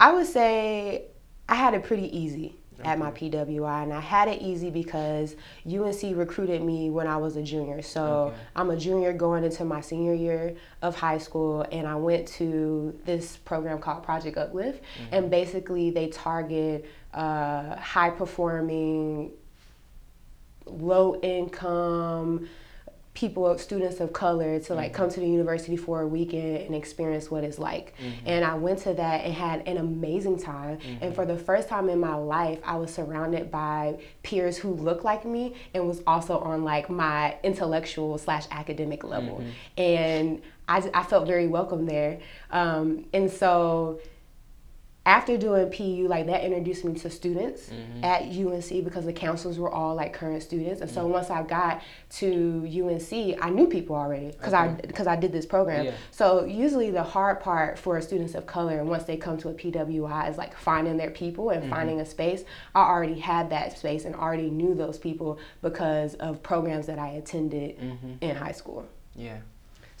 I 0.00 0.12
would 0.12 0.26
say 0.26 1.04
I 1.48 1.54
had 1.54 1.74
it 1.74 1.84
pretty 1.84 2.16
easy 2.16 2.56
at 2.82 2.98
my 2.98 3.12
PWI, 3.12 3.84
and 3.84 3.92
I 3.92 4.00
had 4.00 4.26
it 4.26 4.42
easy 4.42 4.68
because 4.68 5.36
UNC 5.64 6.02
recruited 6.16 6.60
me 6.64 6.90
when 6.90 7.06
I 7.06 7.18
was 7.18 7.36
a 7.36 7.42
junior. 7.44 7.82
So 7.82 8.04
Okay. 8.04 8.36
I'm 8.56 8.70
a 8.70 8.76
junior 8.76 9.12
going 9.12 9.44
into 9.44 9.64
my 9.64 9.80
senior 9.80 10.14
year 10.14 10.56
of 10.82 10.96
high 10.96 11.18
school, 11.18 11.64
and 11.70 11.86
I 11.86 11.94
went 11.94 12.26
to 12.38 12.98
this 13.04 13.36
program 13.36 13.78
called 13.78 14.02
Project 14.02 14.36
Uplift, 14.36 14.82
and 15.12 15.30
basically 15.30 15.90
they 15.90 16.08
target 16.08 16.84
uh, 17.14 17.76
high 17.76 18.10
performing 18.10 19.30
low 20.66 21.20
income 21.20 22.48
people 23.14 23.58
students 23.58 24.00
of 24.00 24.10
color 24.12 24.58
to 24.58 24.74
like 24.74 24.94
come 24.94 25.10
to 25.10 25.20
the 25.20 25.28
university 25.28 25.76
for 25.76 26.00
a 26.00 26.06
weekend 26.06 26.56
and 26.58 26.74
experience 26.74 27.30
what 27.30 27.44
it's 27.44 27.58
like. 27.58 27.94
Mm-hmm. 27.98 28.26
And 28.26 28.44
i 28.44 28.54
went 28.54 28.78
to 28.80 28.94
that 28.94 29.24
and 29.24 29.34
had 29.34 29.68
an 29.68 29.76
amazing 29.76 30.38
time. 30.40 30.78
And 30.82 31.00
mm-hmm. 31.00 31.12
for 31.12 31.26
the 31.26 31.36
first 31.36 31.68
time 31.68 31.90
in 31.90 32.00
my 32.00 32.14
life 32.14 32.58
i 32.64 32.76
was 32.76 32.92
surrounded 32.92 33.50
by 33.50 33.98
peers 34.22 34.56
who 34.56 34.72
looked 34.72 35.04
like 35.04 35.26
me 35.26 35.54
and 35.74 35.86
was 35.86 36.02
also 36.06 36.38
on 36.38 36.64
like 36.64 36.88
my 36.88 37.36
intellectual 37.42 38.16
slash 38.16 38.46
academic 38.50 39.04
level. 39.04 39.38
Mm-hmm. 39.38 39.80
And 39.80 40.42
I, 40.68 40.90
I 40.94 41.02
felt 41.02 41.26
very 41.26 41.48
welcome 41.48 41.84
there. 41.84 42.18
Um, 42.50 43.04
and 43.12 43.30
so 43.30 44.00
after 45.04 45.36
doing 45.36 45.68
PU, 45.70 46.06
like 46.08 46.26
that 46.26 46.44
introduced 46.44 46.84
me 46.84 46.94
to 46.94 47.10
students 47.10 47.70
Mm-hmm. 47.70 48.04
at 48.04 48.22
UNC 48.22 48.84
because 48.84 49.04
the 49.04 49.12
counselors 49.12 49.58
were 49.58 49.70
all 49.70 49.96
like 49.96 50.12
current 50.12 50.42
students, 50.44 50.80
and 50.80 50.88
Mm. 50.88 50.94
so 50.94 51.06
once 51.08 51.28
I 51.28 51.42
got 51.42 51.82
to 52.20 52.64
UNC, 52.66 53.36
I 53.40 53.50
knew 53.50 53.66
people 53.66 53.96
already 53.96 54.28
because 54.30 54.52
I 54.54 54.68
because 54.68 55.08
I 55.08 55.16
did 55.16 55.32
this 55.32 55.44
program. 55.44 55.86
Yeah. 55.86 55.94
So 56.12 56.44
usually 56.44 56.90
the 56.92 57.02
hard 57.02 57.40
part 57.40 57.78
for 57.80 58.00
students 58.00 58.34
of 58.36 58.46
color, 58.46 58.78
and 58.78 58.88
once 58.88 59.02
they 59.04 59.16
come 59.16 59.38
to 59.38 59.48
a 59.48 59.54
PWI, 59.54 60.30
is 60.30 60.36
like 60.38 60.56
finding 60.56 60.96
their 60.96 61.10
people 61.10 61.46
Mm-hmm. 61.46 61.62
and 61.62 61.70
finding 61.70 62.00
a 62.00 62.06
space. 62.06 62.44
I 62.74 62.82
already 62.82 63.18
had 63.18 63.50
that 63.50 63.76
space 63.78 64.04
and 64.04 64.14
already 64.14 64.50
knew 64.50 64.74
those 64.74 64.98
people 64.98 65.38
because 65.62 66.14
of 66.14 66.42
programs 66.44 66.86
that 66.86 66.98
I 67.00 67.08
attended 67.10 67.78
Mm-hmm. 67.80 68.12
in 68.20 68.36
high 68.36 68.52
school. 68.52 68.86
Yeah. 69.16 69.38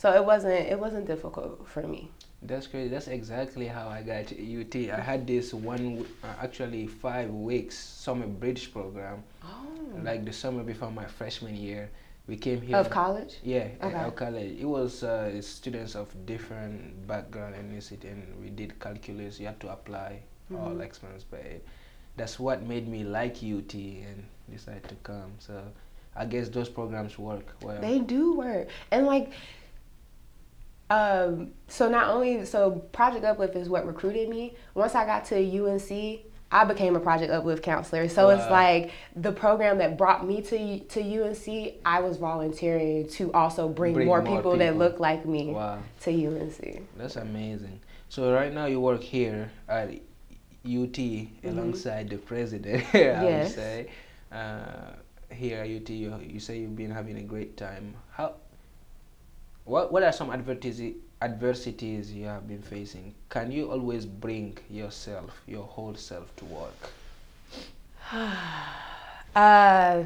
So 0.02 0.12
it 0.12 0.24
wasn't 0.24 0.54
it 0.74 0.76
wasn't 0.80 1.06
difficult 1.06 1.68
for 1.68 1.84
me. 1.86 2.10
That's 2.42 2.66
crazy. 2.66 2.88
That's 2.88 3.06
exactly 3.06 3.68
how 3.68 3.86
I 3.88 4.02
got 4.02 4.26
to 4.32 4.34
UT. 4.60 4.74
I 4.90 5.00
had 5.00 5.28
this 5.28 5.54
one, 5.54 6.04
uh, 6.24 6.34
actually 6.42 6.88
five 6.88 7.30
weeks 7.30 7.78
summer 7.78 8.26
bridge 8.26 8.72
program, 8.72 9.22
Oh. 9.44 9.68
like 10.02 10.24
the 10.24 10.32
summer 10.32 10.64
before 10.64 10.90
my 10.90 11.06
freshman 11.06 11.54
year. 11.54 11.88
We 12.26 12.36
came 12.36 12.60
here. 12.60 12.76
Of 12.78 12.90
college. 12.90 13.34
Yeah, 13.44 13.68
Okay. 13.80 13.94
our 13.94 14.10
college. 14.10 14.58
It 14.58 14.64
was 14.78 15.04
uh, 15.04 15.40
students 15.40 15.94
of 15.94 16.08
different 16.26 17.06
background 17.06 17.54
and 17.54 17.64
ethnicity, 17.72 18.10
and 18.10 18.22
we 18.42 18.50
did 18.50 18.80
calculus. 18.80 19.38
You 19.38 19.46
had 19.46 19.60
to 19.60 19.68
apply 19.78 20.10
Mm-hmm. 20.50 20.64
all 20.64 20.80
expense 20.80 21.22
paid. 21.22 21.60
That's 22.16 22.40
what 22.40 22.58
made 22.66 22.86
me 22.88 23.04
like 23.04 23.36
UT 23.54 23.72
and 24.08 24.18
decide 24.50 24.82
to 24.88 24.96
come. 25.10 25.30
So 25.38 25.54
I 26.16 26.24
guess 26.26 26.48
those 26.48 26.68
programs 26.68 27.18
work 27.18 27.46
well. 27.62 27.80
They 27.80 28.00
do 28.00 28.34
work. 28.34 28.66
And 28.90 29.06
like 29.06 29.30
um 30.92 31.50
so 31.68 31.88
not 31.88 32.08
only 32.08 32.44
so 32.44 32.70
Project 32.92 33.24
Uplift 33.24 33.56
is 33.56 33.68
what 33.68 33.86
recruited 33.86 34.28
me. 34.28 34.54
Once 34.74 34.94
I 34.94 35.06
got 35.06 35.24
to 35.26 35.36
UNC, 35.36 36.20
I 36.50 36.64
became 36.64 36.94
a 36.96 37.00
Project 37.00 37.32
Uplift 37.32 37.62
counselor. 37.62 38.08
So 38.08 38.28
it's 38.28 38.50
like 38.50 38.90
the 39.16 39.32
program 39.32 39.78
that 39.78 39.96
brought 39.96 40.26
me 40.26 40.42
to 40.42 40.80
to 40.80 41.00
UNC, 41.00 41.74
I 41.84 42.00
was 42.00 42.18
volunteering 42.18 43.08
to 43.16 43.32
also 43.32 43.68
bring, 43.68 43.94
Bring 43.94 44.06
more, 44.06 44.20
more 44.22 44.36
people, 44.36 44.56
that 44.58 44.76
look 44.76 45.00
like 45.00 45.24
me 45.24 45.46
wow. 45.52 45.78
to 46.00 46.10
UNC. 46.26 46.82
That's 46.98 47.16
amazing. 47.16 47.80
So 48.10 48.32
right 48.34 48.52
now 48.52 48.66
you 48.66 48.78
work 48.80 49.02
here 49.02 49.50
at 49.68 49.88
UT 50.64 50.98
alongside 51.44 52.10
the 52.10 52.18
president. 52.18 52.84
I 52.94 52.98
would 52.98 53.06
Mm-hmm. 53.06 53.24
Yes. 53.24 53.54
say. 53.54 53.88
Uh, 54.30 54.92
here 55.30 55.58
at 55.62 55.70
UT, 55.70 55.88
you, 55.88 56.14
you 56.22 56.38
say 56.40 56.58
you've 56.58 56.76
been 56.76 56.90
having 56.90 57.16
a 57.16 57.22
great 57.22 57.56
time. 57.56 57.94
How? 58.10 58.34
What 59.64 59.92
What 59.92 60.02
are 60.02 60.12
some 60.12 60.30
adversity, 60.30 60.96
adversities 61.20 62.12
you 62.12 62.26
have 62.26 62.48
been 62.48 62.62
facing? 62.62 63.14
Can 63.28 63.52
you 63.52 63.70
always 63.70 64.04
bring 64.04 64.58
yourself, 64.68 65.30
your 65.46 65.64
whole 65.64 65.94
self, 65.94 66.34
to 66.36 66.44
work? 66.44 66.90
Uh, 69.34 70.04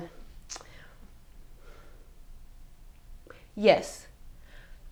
yes, 3.56 4.06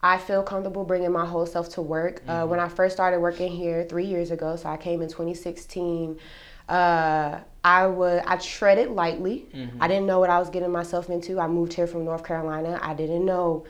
I 0.02 0.18
feel 0.18 0.42
comfortable 0.42 0.84
bringing 0.84 1.12
my 1.12 1.24
whole 1.24 1.46
self 1.46 1.68
to 1.74 1.82
work. 1.82 2.20
Uh, 2.26 2.44
when 2.44 2.58
I 2.58 2.68
first 2.68 2.96
started 2.96 3.20
working 3.20 3.52
here 3.52 3.84
three 3.84 4.06
years 4.06 4.32
ago, 4.32 4.56
so 4.56 4.68
I 4.68 4.76
came 4.76 5.02
in 5.02 5.08
2016. 5.08 6.18
Uh, 6.68 7.38
I 7.64 7.86
was 7.86 8.24
I 8.26 8.36
treaded 8.38 8.90
lightly. 8.90 9.46
I 9.80 9.86
didn't 9.86 10.06
know 10.06 10.18
what 10.18 10.30
I 10.30 10.40
was 10.40 10.50
getting 10.50 10.72
myself 10.72 11.10
into. 11.10 11.38
I 11.38 11.46
moved 11.46 11.74
here 11.74 11.86
from 11.86 12.04
North 12.04 12.24
Carolina. 12.24 12.80
I 12.82 12.94
didn't 12.94 13.24
know 13.24 13.64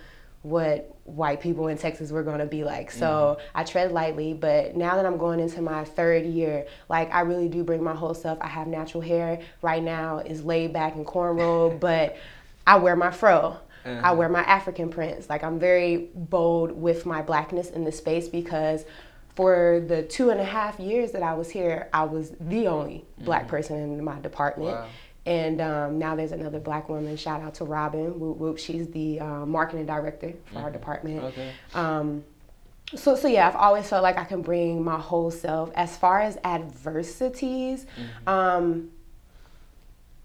what 0.44 0.94
white 1.04 1.40
people 1.40 1.68
in 1.68 1.78
Texas 1.78 2.10
were 2.10 2.22
going 2.22 2.38
to 2.38 2.46
be 2.46 2.64
like. 2.64 2.90
So 2.90 3.38
mm-hmm. 3.38 3.58
I 3.58 3.64
tread 3.64 3.92
lightly, 3.92 4.34
but 4.34 4.76
now 4.76 4.96
that 4.96 5.06
I'm 5.06 5.16
going 5.16 5.40
into 5.40 5.62
my 5.62 5.84
third 5.84 6.26
year, 6.26 6.66
like 6.90 7.12
I 7.12 7.20
really 7.20 7.48
do 7.48 7.64
bring 7.64 7.82
my 7.82 7.94
whole 7.94 8.12
self. 8.12 8.38
I 8.42 8.48
have 8.48 8.66
natural 8.66 9.02
hair. 9.02 9.40
Right 9.62 9.82
now 9.82 10.18
is 10.18 10.44
laid 10.44 10.74
back 10.74 10.96
and 10.96 11.06
cornrow, 11.06 11.80
but 11.80 12.16
I 12.66 12.76
wear 12.76 12.94
my 12.94 13.10
fro. 13.10 13.58
I 13.86 13.90
uh-huh. 13.90 14.14
wear 14.16 14.28
my 14.28 14.42
African 14.42 14.90
prints. 14.90 15.30
Like 15.30 15.42
I'm 15.42 15.58
very 15.58 16.08
bold 16.14 16.72
with 16.72 17.06
my 17.06 17.22
blackness 17.22 17.70
in 17.70 17.84
the 17.84 17.92
space 17.92 18.28
because 18.28 18.84
for 19.34 19.82
the 19.86 20.02
two 20.02 20.30
and 20.30 20.40
a 20.40 20.44
half 20.44 20.78
years 20.78 21.12
that 21.12 21.22
I 21.22 21.34
was 21.34 21.50
here, 21.50 21.88
I 21.92 22.04
was 22.04 22.32
the 22.38 22.68
only 22.68 23.04
black 23.18 23.42
mm-hmm. 23.42 23.50
person 23.50 23.76
in 23.78 24.04
my 24.04 24.20
department. 24.20 24.72
Wow. 24.72 24.88
And 25.26 25.60
um, 25.60 25.98
now 25.98 26.14
there's 26.14 26.32
another 26.32 26.60
black 26.60 26.88
woman. 26.88 27.16
Shout 27.16 27.40
out 27.40 27.54
to 27.54 27.64
Robin. 27.64 28.18
Whoop, 28.18 28.36
whoop. 28.36 28.58
She's 28.58 28.88
the 28.88 29.20
uh, 29.20 29.46
marketing 29.46 29.86
director 29.86 30.34
for 30.52 30.58
our 30.58 30.70
department. 30.70 31.24
Okay. 31.24 31.52
Um, 31.72 32.24
so, 32.94 33.16
so 33.16 33.28
yeah, 33.28 33.48
I've 33.48 33.56
always 33.56 33.88
felt 33.88 34.02
like 34.02 34.18
I 34.18 34.24
can 34.24 34.42
bring 34.42 34.84
my 34.84 35.00
whole 35.00 35.30
self. 35.30 35.70
As 35.74 35.96
far 35.96 36.20
as 36.20 36.36
adversities, 36.44 37.86
um, 38.26 38.90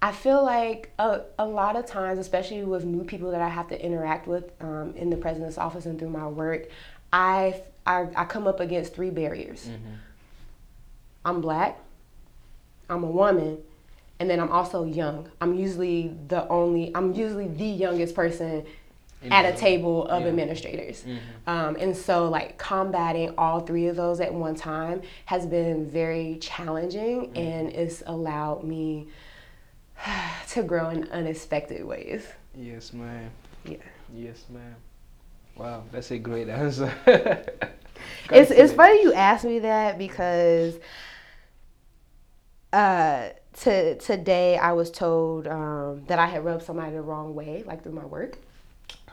I 0.01 0.11
feel 0.11 0.43
like 0.43 0.91
a, 0.99 1.21
a 1.37 1.45
lot 1.45 1.75
of 1.75 1.85
times, 1.85 2.19
especially 2.19 2.63
with 2.63 2.83
new 2.85 3.03
people 3.03 3.31
that 3.31 3.41
I 3.41 3.49
have 3.49 3.67
to 3.69 3.81
interact 3.81 4.27
with 4.27 4.51
um, 4.61 4.93
in 4.95 5.09
the 5.09 5.17
president's 5.17 5.57
office 5.57 5.85
and 5.85 5.97
through 5.97 6.09
my 6.09 6.27
work, 6.27 6.69
I, 7.11 7.63
I, 7.85 8.07
I 8.15 8.25
come 8.25 8.47
up 8.47 8.59
against 8.59 8.93
three 8.93 9.09
barriers. 9.09 9.69
I'm 11.25 11.41
black, 11.41 11.79
I'm 12.89 13.03
a 13.03 13.11
woman, 13.11 13.59
and 14.19 14.29
then 14.29 14.39
I'm 14.39 14.51
also 14.51 14.83
young. 14.83 15.29
I'm 15.39 15.53
usually 15.55 16.15
the 16.27 16.47
only, 16.49 16.91
I'm 16.93 17.13
usually 17.13 17.47
the 17.47 17.65
youngest 17.65 18.13
person 18.15 18.65
In 19.21 19.31
at 19.31 19.45
a 19.45 19.57
table 19.57 20.07
of 20.07 20.23
yeah. 20.23 20.27
administrators. 20.27 21.05
Um, 21.47 21.77
and 21.79 21.95
so, 21.95 22.27
like, 22.27 22.57
combating 22.57 23.33
all 23.37 23.61
three 23.61 23.87
of 23.87 23.95
those 23.95 24.19
at 24.19 24.33
one 24.33 24.55
time 24.55 25.01
has 25.25 25.45
been 25.45 25.89
very 25.89 26.37
challenging 26.41 27.31
and 27.35 27.69
it's 27.69 28.03
allowed 28.05 28.63
me 28.63 29.07
to 30.49 30.63
grow 30.63 30.89
in 30.89 31.09
unexpected 31.11 31.85
ways. 31.85 32.27
Yes, 32.55 32.93
ma'am. 32.93 33.29
Yeah. 33.65 33.77
Yes, 34.13 34.45
ma'am. 34.49 34.75
Wow, 35.55 35.83
that's 35.91 36.11
a 36.11 36.17
great 36.17 36.49
answer. 36.49 36.93
It's, 38.31 38.51
it's 38.51 38.73
funny 38.73 39.01
you 39.01 39.13
asked 39.13 39.45
me 39.45 39.59
that 39.59 39.97
because 39.97 40.77
uh, 42.71 43.29
to, 43.61 43.97
today 43.97 44.57
I 44.57 44.71
was 44.71 44.89
told 44.91 45.47
um, 45.47 46.03
that 46.07 46.19
I 46.19 46.27
had 46.27 46.45
rubbed 46.45 46.63
somebody 46.63 46.93
the 46.93 47.01
wrong 47.01 47.35
way, 47.35 47.63
like 47.65 47.83
through 47.83 47.93
my 47.93 48.05
work. 48.05 48.37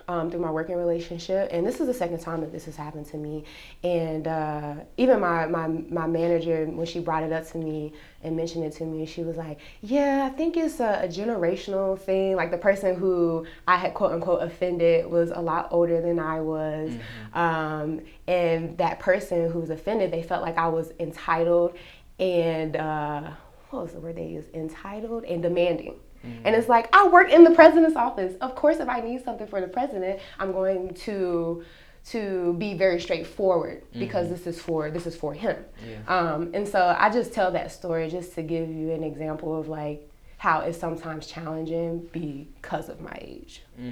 Um, 0.08 0.30
through 0.30 0.38
my 0.38 0.52
working 0.52 0.76
relationship, 0.76 1.48
and 1.50 1.66
this 1.66 1.80
is 1.80 1.88
the 1.88 1.92
second 1.92 2.20
time 2.20 2.40
that 2.42 2.52
this 2.52 2.66
has 2.66 2.76
happened 2.76 3.06
to 3.06 3.16
me. 3.16 3.42
And 3.82 4.28
uh, 4.28 4.74
even 4.96 5.18
my, 5.18 5.46
my 5.46 5.66
my 5.66 6.06
manager, 6.06 6.64
when 6.64 6.86
she 6.86 7.00
brought 7.00 7.24
it 7.24 7.32
up 7.32 7.44
to 7.50 7.58
me 7.58 7.92
and 8.22 8.36
mentioned 8.36 8.64
it 8.64 8.72
to 8.74 8.84
me, 8.84 9.04
she 9.04 9.24
was 9.24 9.36
like, 9.36 9.58
"Yeah, 9.82 10.30
I 10.30 10.36
think 10.36 10.56
it's 10.56 10.78
a, 10.78 11.00
a 11.02 11.08
generational 11.08 11.98
thing. 11.98 12.36
Like 12.36 12.52
the 12.52 12.56
person 12.56 12.94
who 12.94 13.48
I 13.66 13.78
had 13.78 13.94
quote 13.94 14.12
unquote 14.12 14.44
offended 14.44 15.10
was 15.10 15.32
a 15.32 15.40
lot 15.40 15.70
older 15.72 16.00
than 16.00 16.20
I 16.20 16.40
was, 16.40 16.92
um, 17.34 18.00
and 18.28 18.78
that 18.78 19.00
person 19.00 19.50
who 19.50 19.58
was 19.58 19.70
offended, 19.70 20.12
they 20.12 20.22
felt 20.22 20.40
like 20.40 20.56
I 20.56 20.68
was 20.68 20.92
entitled 21.00 21.76
and 22.18 22.76
uh, 22.76 23.30
what 23.70 23.82
was 23.82 23.92
the 23.92 24.00
word 24.00 24.16
they 24.16 24.26
used? 24.26 24.54
Entitled 24.54 25.25
and 25.25 25.42
demanding." 25.42 25.96
And 26.44 26.56
it's 26.56 26.68
like, 26.68 26.88
I 26.92 27.06
work 27.06 27.30
in 27.30 27.44
the 27.44 27.50
president's 27.50 27.96
office. 27.96 28.35
Of 28.40 28.56
course, 28.56 28.78
if 28.78 28.88
I 28.88 29.00
need 29.00 29.23
something 29.23 29.46
for 29.46 29.61
the 29.61 29.68
president, 29.68 30.18
I'm 30.40 30.50
going 30.50 30.94
to 30.94 31.62
to 32.06 32.54
be 32.54 32.75
very 32.75 33.00
straightforward 33.00 33.82
because 33.99 34.28
this 34.28 34.46
is 34.46 34.61
for 34.61 34.90
this 34.90 35.06
is 35.06 35.16
for 35.16 35.35
him. 35.35 35.56
Yeah. 35.88 35.99
Um, 36.06 36.50
and 36.54 36.66
so 36.66 36.96
I 36.99 37.11
just 37.11 37.32
tell 37.32 37.50
that 37.52 37.73
story 37.73 38.08
just 38.08 38.35
to 38.35 38.42
give 38.42 38.68
you 38.68 38.92
an 38.92 39.02
example 39.02 39.58
of 39.58 39.68
like 39.68 40.08
how 40.38 40.61
it's 40.61 40.78
sometimes 40.78 41.26
challenging 41.26 42.08
because 42.12 42.88
of 42.88 43.00
my 43.00 43.18
age. 43.20 43.62
hmm 43.76 43.90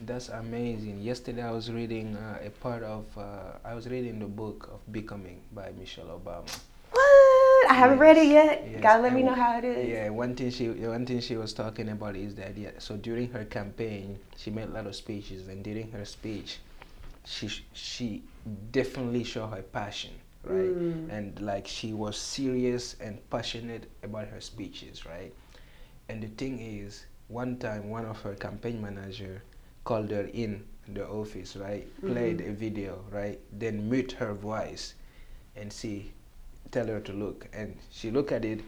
That's 0.00 0.28
amazing. 0.28 1.00
Yesterday 1.00 1.42
I 1.42 1.50
was 1.50 1.70
reading 1.70 2.16
uh, 2.16 2.38
a 2.44 2.50
part 2.50 2.82
of, 2.82 3.04
uh, 3.16 3.58
I 3.64 3.74
was 3.74 3.88
reading 3.88 4.18
the 4.18 4.26
book 4.26 4.68
of 4.72 4.80
Becoming 4.92 5.40
by 5.52 5.70
Michelle 5.78 6.20
Obama. 6.20 6.50
I 7.68 7.74
haven't 7.74 7.98
read 7.98 8.16
it 8.16 8.28
yet. 8.28 8.66
Yes, 8.70 8.82
Gotta 8.82 9.02
let 9.02 9.12
me 9.12 9.22
know 9.22 9.34
how 9.34 9.58
it 9.58 9.64
is. 9.64 9.88
Yeah, 9.88 10.08
one 10.10 10.34
thing 10.34 10.50
she 10.50 10.68
one 10.68 11.06
thing 11.06 11.20
she 11.20 11.36
was 11.36 11.52
talking 11.52 11.88
about 11.88 12.16
is 12.16 12.34
that 12.36 12.56
yeah. 12.56 12.70
So 12.78 12.96
during 12.96 13.30
her 13.30 13.44
campaign, 13.44 14.18
she 14.36 14.50
made 14.50 14.68
a 14.68 14.72
lot 14.72 14.86
of 14.86 14.94
speeches, 14.96 15.48
and 15.48 15.62
during 15.64 15.90
her 15.92 16.04
speech, 16.04 16.58
she 17.24 17.48
she 17.72 18.22
definitely 18.72 19.24
showed 19.24 19.48
her 19.48 19.62
passion, 19.62 20.12
right? 20.44 20.74
Mm. 20.74 21.10
And 21.10 21.40
like 21.40 21.66
she 21.66 21.92
was 21.92 22.16
serious 22.16 22.96
and 23.00 23.18
passionate 23.30 23.90
about 24.02 24.28
her 24.28 24.40
speeches, 24.40 25.06
right? 25.06 25.32
And 26.08 26.22
the 26.22 26.28
thing 26.28 26.60
is, 26.60 27.06
one 27.28 27.56
time 27.58 27.88
one 27.90 28.04
of 28.04 28.20
her 28.22 28.34
campaign 28.34 28.80
manager 28.82 29.42
called 29.84 30.10
her 30.10 30.28
in 30.32 30.64
the 30.88 31.06
office, 31.08 31.56
right? 31.56 31.86
Played 32.00 32.40
a 32.42 32.52
video, 32.52 33.04
right? 33.10 33.40
Then 33.52 33.88
mute 33.88 34.12
her 34.12 34.34
voice 34.34 34.94
and 35.56 35.72
see 35.72 36.12
tell 36.74 36.86
her 36.86 37.00
to 37.00 37.12
look 37.12 37.48
and 37.52 37.76
she 37.90 38.10
look 38.10 38.32
at 38.32 38.44
it 38.44 38.60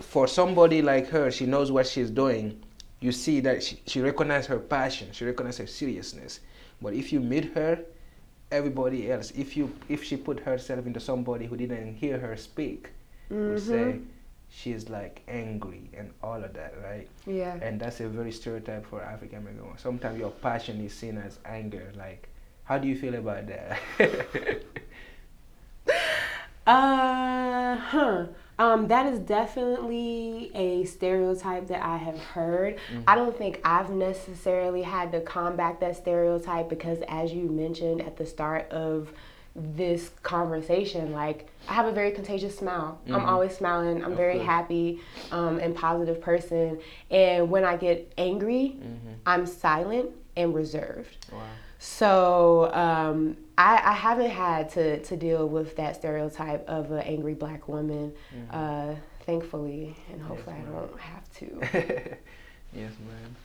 for 0.00 0.26
somebody 0.26 0.82
like 0.82 1.08
her 1.08 1.30
she 1.30 1.46
knows 1.46 1.70
what 1.70 1.86
she's 1.86 2.10
doing 2.10 2.60
you 3.00 3.12
see 3.12 3.40
that 3.40 3.62
she, 3.62 3.78
she 3.86 4.00
recognizes 4.00 4.46
her 4.46 4.58
passion 4.58 5.08
she 5.12 5.24
recognizes 5.24 5.58
her 5.58 5.66
seriousness 5.66 6.40
but 6.82 6.94
if 6.94 7.12
you 7.12 7.20
meet 7.20 7.54
her 7.54 7.78
everybody 8.54 9.10
else. 9.10 9.32
If 9.32 9.56
you 9.56 9.74
if 9.88 10.04
she 10.04 10.16
put 10.16 10.40
herself 10.40 10.86
into 10.86 11.00
somebody 11.00 11.46
who 11.46 11.56
didn't 11.56 11.96
hear 11.96 12.18
her 12.18 12.36
speak, 12.36 12.90
would 13.30 13.38
mm-hmm. 13.38 13.68
say 13.68 14.00
she's 14.48 14.88
like 14.88 15.22
angry 15.28 15.90
and 15.96 16.12
all 16.22 16.42
of 16.42 16.52
that, 16.54 16.74
right? 16.82 17.08
Yeah. 17.26 17.58
And 17.60 17.80
that's 17.80 18.00
a 18.00 18.08
very 18.08 18.32
stereotype 18.32 18.86
for 18.86 19.02
African 19.02 19.38
American. 19.38 19.78
Sometimes 19.78 20.18
your 20.18 20.30
passion 20.30 20.80
is 20.84 20.94
seen 20.94 21.18
as 21.18 21.38
anger. 21.44 21.92
Like, 21.96 22.28
how 22.64 22.78
do 22.78 22.88
you 22.88 22.96
feel 22.96 23.14
about 23.14 23.46
that? 23.48 23.78
Uh 26.66 27.76
huh. 27.76 28.26
Um, 28.58 28.86
that 28.88 29.06
is 29.12 29.18
definitely 29.18 30.50
a 30.54 30.84
stereotype 30.84 31.66
that 31.68 31.82
I 31.84 31.96
have 31.96 32.18
heard. 32.18 32.78
I 33.06 33.14
don't 33.16 33.36
think 33.36 33.60
I've 33.64 33.90
necessarily 33.90 34.82
had 34.82 35.10
to 35.12 35.20
combat 35.20 35.80
that 35.80 35.96
stereotype 35.96 36.68
because, 36.68 36.98
as 37.08 37.32
you 37.32 37.48
mentioned 37.48 38.00
at 38.02 38.16
the 38.16 38.26
start 38.26 38.70
of 38.70 39.12
this 39.56 40.10
conversation, 40.22 41.12
like 41.12 41.48
I 41.68 41.74
have 41.74 41.86
a 41.86 41.92
very 41.92 42.10
contagious 42.12 42.56
smile. 42.56 42.98
I'm 43.08 43.24
always 43.24 43.56
smiling. 43.56 44.04
I'm 44.04 44.12
Of 44.12 44.16
very 44.18 44.34
course. 44.34 44.46
happy 44.46 45.00
um, 45.32 45.58
and 45.58 45.74
positive 45.74 46.20
person. 46.20 46.80
And 47.10 47.50
when 47.50 47.64
I 47.64 47.76
get 47.76 48.12
angry, 48.18 48.76
I'm 49.26 49.46
silent 49.46 50.10
and 50.36 50.54
reserved. 50.54 51.26
wow. 51.32 51.40
So 51.78 52.70
um, 52.72 53.36
I, 53.56 53.80
I 53.84 53.92
haven't 53.92 54.30
had 54.30 54.70
to, 54.70 55.02
to 55.02 55.16
deal 55.16 55.48
with 55.48 55.76
that 55.76 55.96
stereotype 55.96 56.68
of 56.68 56.90
an 56.90 57.00
angry 57.00 57.34
black 57.34 57.68
woman, 57.68 58.12
uh, 58.50 58.94
thankfully, 59.26 59.96
and 60.10 60.20
hopefully 60.20 60.56
I 60.56 60.70
don't 60.70 61.00
have 61.00 61.32
to. 61.34 61.60
yes, 62.72 62.92
ma'am. 63.06 63.36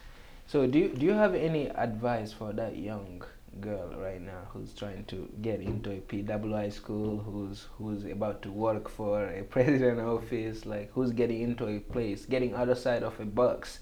So, 0.47 0.65
do 0.65 0.79
you, 0.79 0.89
do 0.89 1.05
you 1.05 1.11
have 1.11 1.35
any 1.35 1.67
advice 1.67 2.33
for 2.33 2.53
that 2.53 2.75
young 2.77 3.23
girl 3.61 3.93
right 3.97 4.21
now 4.21 4.41
who's 4.49 4.73
trying 4.73 5.03
to 5.05 5.29
get 5.41 5.59
into 5.59 5.91
a 5.91 5.97
PWI 5.97 6.71
school, 6.71 7.19
who's 7.19 7.67
who's 7.77 8.05
about 8.05 8.41
to 8.43 8.51
work 8.51 8.89
for 8.89 9.25
a 9.25 9.43
president 9.55 9.99
office, 9.99 10.65
like 10.65 10.91
who's 10.93 11.11
getting 11.11 11.41
into 11.41 11.67
a 11.67 11.79
place, 11.79 12.25
getting 12.25 12.55
other 12.55 12.75
side 12.75 13.03
of 13.03 13.19
a 13.19 13.25
box, 13.25 13.79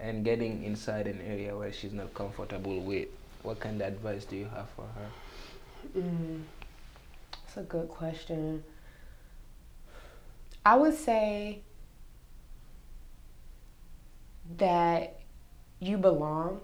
and 0.00 0.24
getting 0.24 0.62
inside 0.64 1.06
an 1.06 1.20
area 1.20 1.56
where 1.56 1.72
she's 1.72 1.92
not 1.92 2.14
comfortable 2.14 2.80
with? 2.80 3.08
What 3.42 3.60
kind 3.60 3.80
of 3.80 3.88
advice 3.88 4.24
do 4.24 4.36
you 4.36 4.46
have 4.46 4.68
for 4.70 4.86
her? 4.86 5.08
Mm, 5.96 6.42
that's 7.30 7.56
a 7.56 7.62
good 7.62 7.88
question. 7.88 8.64
I 10.64 10.76
would 10.76 10.94
say 10.94 11.60
that 14.58 15.20
you 15.80 15.96
belong, 15.98 16.60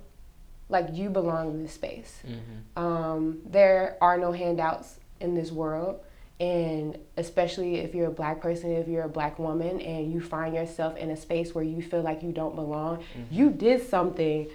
like 0.68 0.88
you 0.92 1.10
belong 1.10 1.50
in 1.50 1.62
this 1.62 1.74
space. 1.74 2.20
Mm-hmm. 2.26 2.82
Um, 2.82 3.38
there 3.46 3.96
are 4.00 4.18
no 4.18 4.32
handouts 4.32 4.98
in 5.20 5.34
this 5.34 5.52
world. 5.52 6.00
And 6.40 6.98
especially 7.16 7.76
if 7.76 7.94
you're 7.94 8.08
a 8.08 8.12
black 8.12 8.40
person, 8.40 8.72
if 8.72 8.88
you're 8.88 9.04
a 9.04 9.08
black 9.08 9.38
woman, 9.38 9.80
and 9.80 10.12
you 10.12 10.20
find 10.20 10.54
yourself 10.54 10.96
in 10.96 11.10
a 11.10 11.16
space 11.16 11.54
where 11.54 11.62
you 11.62 11.80
feel 11.80 12.02
like 12.02 12.22
you 12.22 12.32
don't 12.32 12.56
belong, 12.56 13.04
you 13.30 13.50
did 13.50 13.88
something 13.88 14.48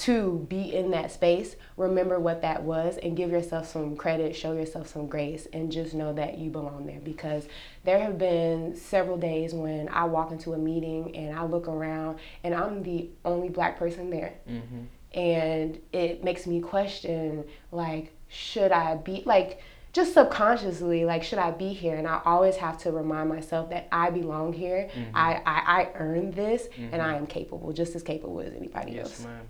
to 0.00 0.44
be 0.48 0.74
in 0.74 0.90
that 0.90 1.12
space. 1.12 1.54
Remember 1.76 2.18
what 2.18 2.42
that 2.42 2.62
was 2.64 2.96
and 2.98 3.16
give 3.16 3.30
yourself 3.30 3.68
some 3.68 3.94
credit, 3.96 4.34
show 4.34 4.52
yourself 4.52 4.88
some 4.88 5.06
grace, 5.06 5.46
and 5.52 5.70
just 5.70 5.94
know 5.94 6.12
that 6.14 6.38
you 6.38 6.50
belong 6.50 6.86
there. 6.86 6.98
Because 7.00 7.46
there 7.84 8.00
have 8.00 8.18
been 8.18 8.74
several 8.76 9.16
days 9.16 9.54
when 9.54 9.88
I 9.88 10.04
walk 10.04 10.32
into 10.32 10.52
a 10.52 10.58
meeting 10.58 11.14
and 11.16 11.38
I 11.38 11.44
look 11.44 11.68
around 11.68 12.18
and 12.42 12.54
I'm 12.54 12.82
the 12.82 13.08
only 13.24 13.48
black 13.48 13.78
person 13.78 14.10
there 14.10 14.34
Mm-hmm. 14.50 15.18
and 15.18 15.78
it 15.92 16.24
makes 16.24 16.46
me 16.46 16.60
question 16.60 17.44
like 17.70 18.12
should 18.28 18.72
i 18.72 18.96
be 18.96 19.22
like 19.26 19.60
just 19.92 20.12
subconsciously 20.12 21.04
like 21.04 21.22
should 21.22 21.38
i 21.38 21.50
be 21.52 21.72
here 21.72 21.94
and 21.96 22.06
i 22.08 22.20
always 22.24 22.56
have 22.56 22.76
to 22.78 22.90
remind 22.90 23.28
myself 23.28 23.70
that 23.70 23.86
i 23.92 24.10
belong 24.10 24.52
here 24.52 24.90
I, 25.14 25.34
I 25.46 25.62
i 25.82 25.88
earned 25.94 26.34
this 26.34 26.68
and 26.76 27.00
i 27.00 27.14
am 27.16 27.26
capable 27.28 27.72
just 27.72 27.94
as 27.94 28.02
capable 28.02 28.40
as 28.40 28.52
anybody 28.54 28.92
Yes, 28.92 29.04
else 29.06 29.24
ma'am. 29.24 29.48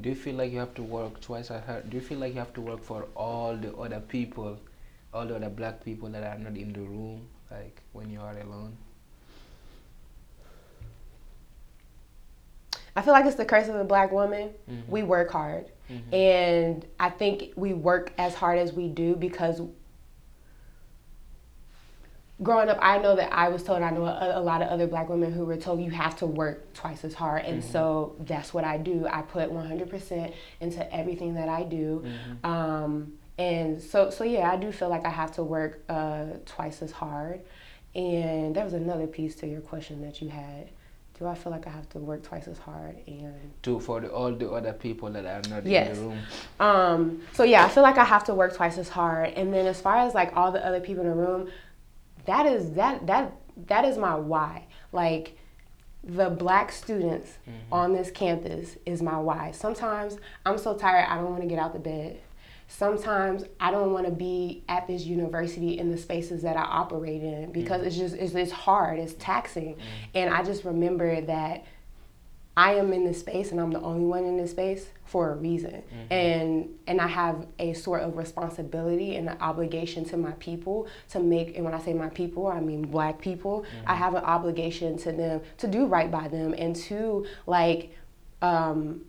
Do 0.00 0.08
you 0.08 0.14
feel 0.14 0.36
like 0.36 0.52
you 0.52 0.58
have 0.58 0.74
to 0.74 0.82
work 0.82 1.20
twice 1.20 1.50
as 1.50 1.64
hard? 1.64 1.90
Do 1.90 1.96
you 1.96 2.02
feel 2.02 2.18
like 2.18 2.32
you 2.32 2.38
have 2.38 2.52
to 2.54 2.60
work 2.60 2.82
for 2.82 3.06
all 3.16 3.56
the 3.56 3.74
other 3.76 4.00
people, 4.00 4.58
all 5.12 5.26
the 5.26 5.36
other 5.36 5.48
black 5.48 5.84
people 5.84 6.08
that 6.10 6.22
are 6.22 6.38
not 6.38 6.56
in 6.56 6.72
the 6.72 6.80
room, 6.80 7.26
like 7.50 7.82
when 7.92 8.10
you 8.10 8.20
are 8.20 8.38
alone? 8.38 8.76
i 12.96 13.02
feel 13.02 13.12
like 13.12 13.24
it's 13.26 13.36
the 13.36 13.44
curse 13.44 13.68
of 13.68 13.74
the 13.74 13.84
black 13.84 14.10
woman 14.10 14.50
Mm-hmm. 14.68 14.90
we 14.90 15.02
work 15.02 15.30
hard 15.30 15.66
and 16.12 16.84
i 17.00 17.08
think 17.08 17.52
we 17.56 17.72
work 17.72 18.12
as 18.18 18.34
hard 18.34 18.58
as 18.58 18.72
we 18.72 18.88
do 18.88 19.14
because 19.16 19.62
growing 22.42 22.68
up, 22.68 22.78
I 22.80 22.98
know 22.98 23.16
that 23.16 23.32
I 23.32 23.48
was 23.48 23.62
told, 23.62 23.82
I 23.82 23.90
know 23.90 24.04
a, 24.04 24.38
a 24.38 24.40
lot 24.40 24.62
of 24.62 24.68
other 24.68 24.86
black 24.86 25.08
women 25.08 25.32
who 25.32 25.44
were 25.44 25.56
told 25.56 25.80
you 25.80 25.90
have 25.90 26.16
to 26.18 26.26
work 26.26 26.72
twice 26.74 27.04
as 27.04 27.14
hard. 27.14 27.44
And 27.44 27.62
so 27.64 28.14
that's 28.20 28.54
what 28.54 28.64
I 28.64 28.76
do. 28.78 29.06
I 29.10 29.22
put 29.22 29.50
100% 29.50 30.32
into 30.60 30.94
everything 30.94 31.34
that 31.34 31.48
I 31.48 31.64
do. 31.64 32.04
Um, 32.44 33.14
and 33.38 33.80
so, 33.80 34.10
so 34.10 34.24
yeah, 34.24 34.50
I 34.52 34.56
do 34.56 34.72
feel 34.72 34.88
like 34.88 35.04
I 35.04 35.10
have 35.10 35.32
to 35.32 35.42
work 35.44 35.82
uh, 35.88 36.26
twice 36.46 36.82
as 36.82 36.90
hard. 36.92 37.40
And 37.94 38.54
there 38.54 38.64
was 38.64 38.74
another 38.74 39.06
piece 39.06 39.34
to 39.36 39.46
your 39.46 39.60
question 39.60 40.02
that 40.02 40.20
you 40.22 40.28
had. 40.28 40.68
Do 41.18 41.26
I 41.26 41.34
feel 41.34 41.50
like 41.50 41.66
I 41.66 41.70
have 41.70 41.88
to 41.90 41.98
work 41.98 42.22
twice 42.22 42.46
as 42.46 42.58
hard? 42.58 42.96
And 43.08 43.34
To 43.64 43.80
for 43.80 44.00
the, 44.00 44.08
all 44.08 44.30
the 44.32 44.48
other 44.50 44.72
people 44.72 45.10
that 45.10 45.24
are 45.24 45.48
not 45.50 45.66
Yes. 45.66 45.88
in 45.88 45.94
the 46.04 46.08
room. 46.10 46.18
um, 46.60 47.22
so 47.32 47.42
yeah, 47.42 47.64
I 47.64 47.68
feel 47.68 47.82
like 47.82 47.98
I 47.98 48.04
have 48.04 48.22
to 48.24 48.34
work 48.34 48.54
twice 48.54 48.78
as 48.78 48.88
hard. 48.88 49.30
And 49.34 49.52
then 49.52 49.66
as 49.66 49.80
far 49.80 49.96
as 49.98 50.14
like 50.14 50.36
all 50.36 50.52
the 50.52 50.64
other 50.64 50.78
people 50.78 51.02
in 51.02 51.10
the 51.10 51.16
room, 51.16 51.48
that 52.28 52.44
is 52.44 52.72
that 52.72 53.06
that 53.06 53.32
that 53.66 53.84
is 53.84 53.96
my 53.96 54.14
why. 54.14 54.66
Like 54.92 55.36
the 56.04 56.30
black 56.30 56.70
students 56.70 57.38
mm-hmm. 57.48 57.72
on 57.72 57.92
this 57.92 58.10
campus 58.10 58.76
is 58.86 59.02
my 59.02 59.18
why. 59.18 59.50
Sometimes 59.50 60.18
I'm 60.46 60.58
so 60.58 60.74
tired 60.74 61.06
I 61.08 61.16
don't 61.16 61.30
want 61.30 61.42
to 61.42 61.48
get 61.48 61.58
out 61.58 61.72
the 61.72 61.78
bed. 61.78 62.20
Sometimes 62.68 63.44
I 63.58 63.70
don't 63.70 63.92
want 63.92 64.04
to 64.04 64.12
be 64.12 64.62
at 64.68 64.86
this 64.86 65.04
university 65.04 65.78
in 65.78 65.90
the 65.90 65.96
spaces 65.96 66.42
that 66.42 66.56
I 66.56 66.62
operate 66.62 67.22
in 67.22 67.50
because 67.50 67.80
mm. 67.80 67.86
it's 67.86 67.96
just 67.96 68.14
it's, 68.14 68.34
it's 68.34 68.52
hard, 68.52 68.98
it's 68.98 69.14
taxing. 69.14 69.76
Mm. 69.76 69.80
And 70.14 70.34
I 70.34 70.42
just 70.42 70.64
remember 70.64 71.22
that 71.22 71.64
I 72.58 72.74
am 72.74 72.92
in 72.92 73.04
this 73.04 73.20
space 73.20 73.52
and 73.52 73.60
I'm 73.60 73.70
the 73.70 73.80
only 73.80 74.04
one 74.04 74.24
in 74.24 74.36
this 74.36 74.50
space 74.50 74.88
for 75.04 75.30
a 75.30 75.36
reason. 75.36 75.80
And 76.10 76.70
and 76.88 77.00
I 77.00 77.06
have 77.06 77.46
a 77.60 77.72
sort 77.72 78.02
of 78.02 78.16
responsibility 78.16 79.14
and 79.14 79.28
an 79.28 79.36
obligation 79.40 80.04
to 80.06 80.16
my 80.16 80.32
people 80.32 80.88
to 81.10 81.20
make 81.20 81.54
and 81.54 81.64
when 81.64 81.72
I 81.72 81.78
say 81.78 81.94
my 81.94 82.08
people, 82.08 82.48
I 82.48 82.58
mean 82.58 82.82
black 82.82 83.20
people. 83.20 83.64
I 83.86 83.94
have 83.94 84.16
an 84.16 84.24
obligation 84.24 84.98
to 84.98 85.12
them 85.12 85.40
to 85.58 85.68
do 85.68 85.86
right 85.86 86.10
by 86.10 86.26
them 86.26 86.52
and 86.58 86.74
to 86.88 87.26
like 87.46 87.92
um 88.42 89.02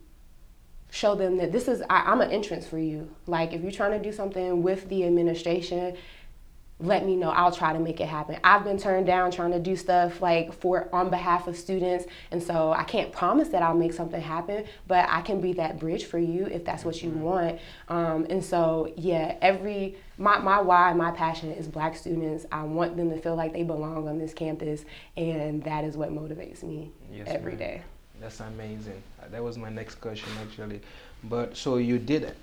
show 0.91 1.15
them 1.15 1.37
that 1.37 1.51
this 1.51 1.67
is 1.67 1.81
I, 1.89 2.03
I'm 2.05 2.21
an 2.21 2.29
entrance 2.29 2.67
for 2.67 2.77
you. 2.77 3.09
Like 3.25 3.53
if 3.53 3.63
you're 3.63 3.71
trying 3.71 3.99
to 3.99 4.09
do 4.09 4.15
something 4.15 4.61
with 4.61 4.87
the 4.89 5.05
administration, 5.05 5.97
let 6.81 7.05
me 7.05 7.15
know. 7.15 7.29
I'll 7.29 7.51
try 7.51 7.73
to 7.73 7.79
make 7.79 7.99
it 7.99 8.07
happen. 8.07 8.37
I've 8.43 8.63
been 8.63 8.77
turned 8.77 9.05
down 9.05 9.31
trying 9.31 9.51
to 9.51 9.59
do 9.59 9.75
stuff 9.75 10.21
like 10.21 10.53
for 10.53 10.87
on 10.93 11.09
behalf 11.09 11.47
of 11.47 11.57
students, 11.57 12.05
and 12.31 12.41
so 12.41 12.71
I 12.71 12.83
can't 12.83 13.11
promise 13.11 13.49
that 13.49 13.61
I'll 13.61 13.75
make 13.75 13.91
something 13.91 14.21
happen, 14.21 14.63
but 14.87 15.05
I 15.09 15.21
can 15.21 15.41
be 15.41 15.53
that 15.53 15.77
bridge 15.77 16.05
for 16.05 16.19
you 16.19 16.45
if 16.45 16.63
that's 16.63 16.85
what 16.85 17.03
you 17.03 17.09
want. 17.09 17.59
Um, 17.89 18.25
and 18.29 18.43
so 18.43 18.93
yeah, 18.95 19.35
every 19.41 19.97
my 20.17 20.39
my 20.39 20.61
why, 20.61 20.93
my 20.93 21.11
passion 21.11 21.51
is 21.51 21.67
Black 21.67 21.97
students. 21.97 22.45
I 22.51 22.63
want 22.63 22.95
them 22.95 23.09
to 23.09 23.17
feel 23.19 23.35
like 23.35 23.51
they 23.51 23.63
belong 23.63 24.07
on 24.07 24.17
this 24.17 24.33
campus, 24.33 24.85
and 25.17 25.61
that 25.63 25.83
is 25.83 25.97
what 25.97 26.11
motivates 26.11 26.63
me 26.63 26.91
Yes, 27.11 27.27
every 27.29 27.51
ma'am. 27.53 27.59
day. 27.59 27.81
That's 28.21 28.39
amazing. 28.39 29.01
That 29.31 29.43
was 29.43 29.57
my 29.57 29.69
next 29.69 29.95
question 29.95 30.29
actually. 30.41 30.81
But 31.25 31.57
so 31.57 31.75
you 31.77 31.99
did 31.99 32.23
it. 32.23 32.37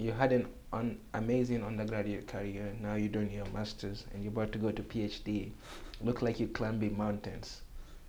You 0.00 0.12
had 0.12 0.32
an 0.32 0.48
un- 0.72 0.98
amazing 1.12 1.62
undergraduate 1.62 2.26
career. 2.26 2.72
Now 2.80 2.94
you're 2.94 3.08
doing 3.12 3.30
your 3.30 3.44
masters 3.52 4.06
and 4.14 4.22
you're 4.22 4.32
about 4.32 4.50
to 4.52 4.58
go 4.58 4.70
to 4.72 4.82
PhD. 4.82 5.50
Look 6.02 6.22
like 6.22 6.40
you're 6.40 6.48
climbing 6.48 6.96
mountains 6.96 7.60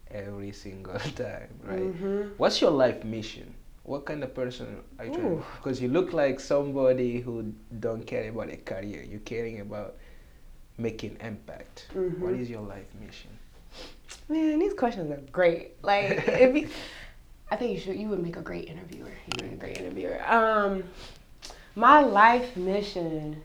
every 0.09 0.53
single 0.53 0.97
time, 1.15 1.49
right? 1.63 1.81
Mm-hmm. 1.81 2.21
What's 2.37 2.61
your 2.61 2.71
life 2.71 3.03
mission? 3.03 3.53
What 3.83 4.05
kind 4.05 4.23
of 4.23 4.33
person 4.33 4.77
are 4.99 5.05
you? 5.05 5.13
Ooh. 5.17 5.43
Because 5.57 5.81
you 5.81 5.89
look 5.89 6.13
like 6.13 6.39
somebody 6.39 7.19
who 7.19 7.51
don't 7.79 8.05
care 8.07 8.29
about 8.29 8.49
a 8.49 8.57
career. 8.57 9.03
You're 9.03 9.19
caring 9.21 9.59
about 9.59 9.95
making 10.77 11.17
impact. 11.19 11.87
What 11.93 12.33
Mhm. 12.33 12.39
is 12.39 12.49
your 12.49 12.61
life 12.61 12.87
mission? 13.05 13.31
Man, 14.29 14.59
these 14.59 14.73
questions 14.73 15.11
are 15.11 15.19
great. 15.31 15.83
Like, 15.83 16.23
if 16.27 16.55
you, 16.55 16.69
I 17.49 17.55
think 17.57 17.73
you 17.73 17.79
should. 17.79 17.97
You 17.97 18.07
would 18.09 18.23
make 18.23 18.37
a 18.37 18.41
great 18.41 18.69
interviewer. 18.69 19.09
You 19.09 19.31
would 19.35 19.43
make 19.43 19.53
a 19.53 19.57
great 19.57 19.77
interviewer. 19.79 20.21
Um, 20.25 20.83
my 21.81 22.01
life 22.01 22.55
mission. 22.55 23.43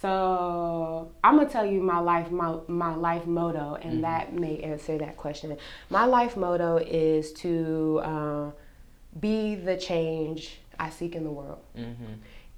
So 0.00 1.12
I'm 1.22 1.36
gonna 1.36 1.48
tell 1.48 1.64
you 1.64 1.80
my 1.80 2.00
life 2.00 2.28
my 2.32 2.56
my 2.66 2.94
life 2.96 3.24
motto, 3.24 3.78
and 3.80 4.02
that 4.02 4.32
may 4.32 4.58
answer 4.58 4.98
that 4.98 5.16
question. 5.16 5.56
My 5.88 6.04
life 6.06 6.36
motto 6.36 6.78
is 6.78 7.32
to 7.34 8.00
uh, 8.02 8.50
be 9.20 9.54
the 9.54 9.76
change 9.76 10.58
I 10.76 10.90
seek 10.90 11.14
in 11.14 11.22
the 11.22 11.30
world. 11.30 11.60
Mm-hmm. 11.78 12.14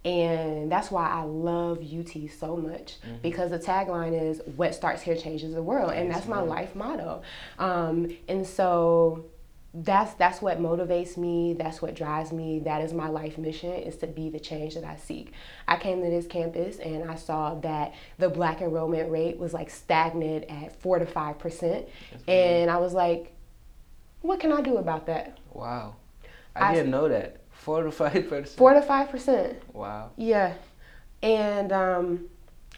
And 0.07 0.71
that's 0.73 0.91
why 0.91 1.09
I 1.09 1.23
love 1.23 1.79
UT 1.81 2.13
so 2.39 2.57
much 2.57 2.97
Mm-hmm. 3.01 3.17
because 3.23 3.51
the 3.51 3.59
tagline 3.59 4.19
is 4.31 4.41
"What 4.57 4.75
starts 4.75 5.03
here 5.03 5.17
changes 5.17 5.53
the 5.53 5.63
world," 5.63 5.93
and 5.93 6.11
that's 6.11 6.27
my 6.27 6.41
life 6.41 6.75
motto. 6.75 7.21
Um, 7.59 8.17
and 8.27 8.47
so 8.47 9.27
that's 9.77 10.15
that's 10.15 10.41
what 10.41 10.61
motivates 10.61 11.17
me. 11.17 11.53
That's 11.55 11.83
what 11.83 11.95
drives 11.97 12.33
me. 12.33 12.61
That 12.61 12.81
is 12.83 12.93
my 12.93 13.09
life 13.09 13.37
mission: 13.39 13.73
is 13.73 13.97
to 13.99 14.07
be 14.07 14.31
the 14.31 14.39
change 14.39 14.75
that 14.77 14.85
I 14.85 14.95
seek. 14.97 15.33
I 15.67 15.77
came 15.77 16.01
to 16.03 16.09
this 16.09 16.27
campus 16.29 16.79
and 16.79 17.11
I 17.11 17.17
saw 17.17 17.55
that 17.57 17.93
the 18.19 18.29
black 18.29 18.61
enrollment 18.61 19.11
rate 19.11 19.37
was 19.39 19.53
like 19.53 19.71
stagnant 19.71 20.45
at 20.49 20.81
four 20.81 20.99
to 21.01 21.07
five 21.07 21.39
percent, 21.41 21.87
and 22.29 22.71
I 22.71 22.77
was 22.77 22.93
like, 22.93 23.33
"What 24.21 24.39
can 24.39 24.53
I 24.53 24.61
do 24.61 24.77
about 24.77 25.07
that?" 25.07 25.39
Wow. 25.53 25.97
I, 26.55 26.69
I- 26.71 26.75
didn't 26.75 26.91
know 26.93 27.09
that. 27.09 27.41
Four 27.51 27.83
to 27.83 27.91
five 27.91 28.13
percent. 28.29 28.49
Four 28.51 28.75
to 28.75 28.83
five 28.83 29.09
percent. 29.11 29.57
Wow. 29.73 30.11
Yeah. 30.17 30.55
And 31.23 31.73
um, 31.73 32.27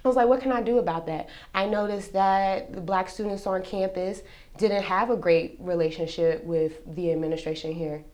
I 0.07 0.09
was 0.09 0.17
like, 0.17 0.29
what 0.29 0.41
can 0.41 0.53
I 0.53 0.63
do 0.63 0.79
about 0.79 1.07
that? 1.07 1.29
I 1.53 1.67
noticed 1.67 2.13
that 2.13 2.73
the 2.73 2.81
black 2.81 3.09
students 3.09 3.45
on 3.47 3.63
campus 3.63 4.23
didn't 4.57 4.85
have 4.85 5.11
a 5.11 5.17
great 5.17 5.57
relationship 5.59 6.45
with 6.45 6.79
the 6.95 7.11
administration 7.11 7.73
here. 7.73 8.05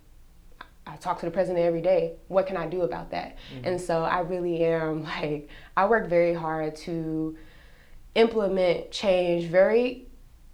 I 0.87 0.97
talk 0.97 1.21
to 1.21 1.27
the 1.27 1.31
president 1.31 1.65
every 1.65 1.83
day. 1.83 2.15
What 2.29 2.47
can 2.47 2.57
I 2.57 2.67
do 2.67 2.81
about 2.81 3.11
that? 3.11 3.37
Mm-hmm. 3.55 3.67
And 3.67 3.81
so 3.81 4.03
I 4.05 4.21
really 4.21 4.65
am 4.65 5.05
like, 5.21 5.51
I 5.77 5.85
work 5.85 6.09
very 6.09 6.33
hard 6.33 6.77
to 6.77 7.37
implement 8.15 8.91
change 8.91 9.45
very 9.45 10.07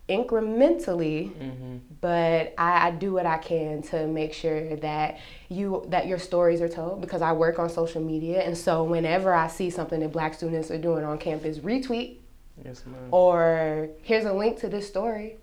incrementally 0.09 1.31
mm-hmm. 1.35 1.77
but 2.01 2.55
I, 2.57 2.88
I 2.88 2.90
do 2.92 3.12
what 3.12 3.27
I 3.27 3.37
can 3.37 3.83
to 3.83 4.07
make 4.07 4.33
sure 4.33 4.77
that 4.77 5.18
you 5.51 5.85
that 5.88 6.07
your 6.07 6.18
stories 6.18 6.62
are 6.62 6.68
told 6.68 7.03
because 7.03 7.21
I 7.21 7.33
work 7.33 7.59
on 7.59 7.68
social 7.68 8.03
media 8.03 8.40
and 8.40 8.57
so 8.57 8.85
whenever 8.85 9.35
I 9.35 9.49
see 9.49 9.68
something 9.68 10.01
that 10.01 10.12
black 10.12 10.33
students 10.35 10.71
are 10.71 10.79
doing 10.79 11.05
on 11.05 11.18
campus 11.18 11.59
retweet 11.59 12.16
Yes, 12.64 12.85
ma'am. 12.87 13.09
or 13.11 13.88
here's 14.03 14.25
a 14.25 14.33
link 14.33 14.59
to 14.61 14.68
this 14.68 14.88
story 14.88 15.37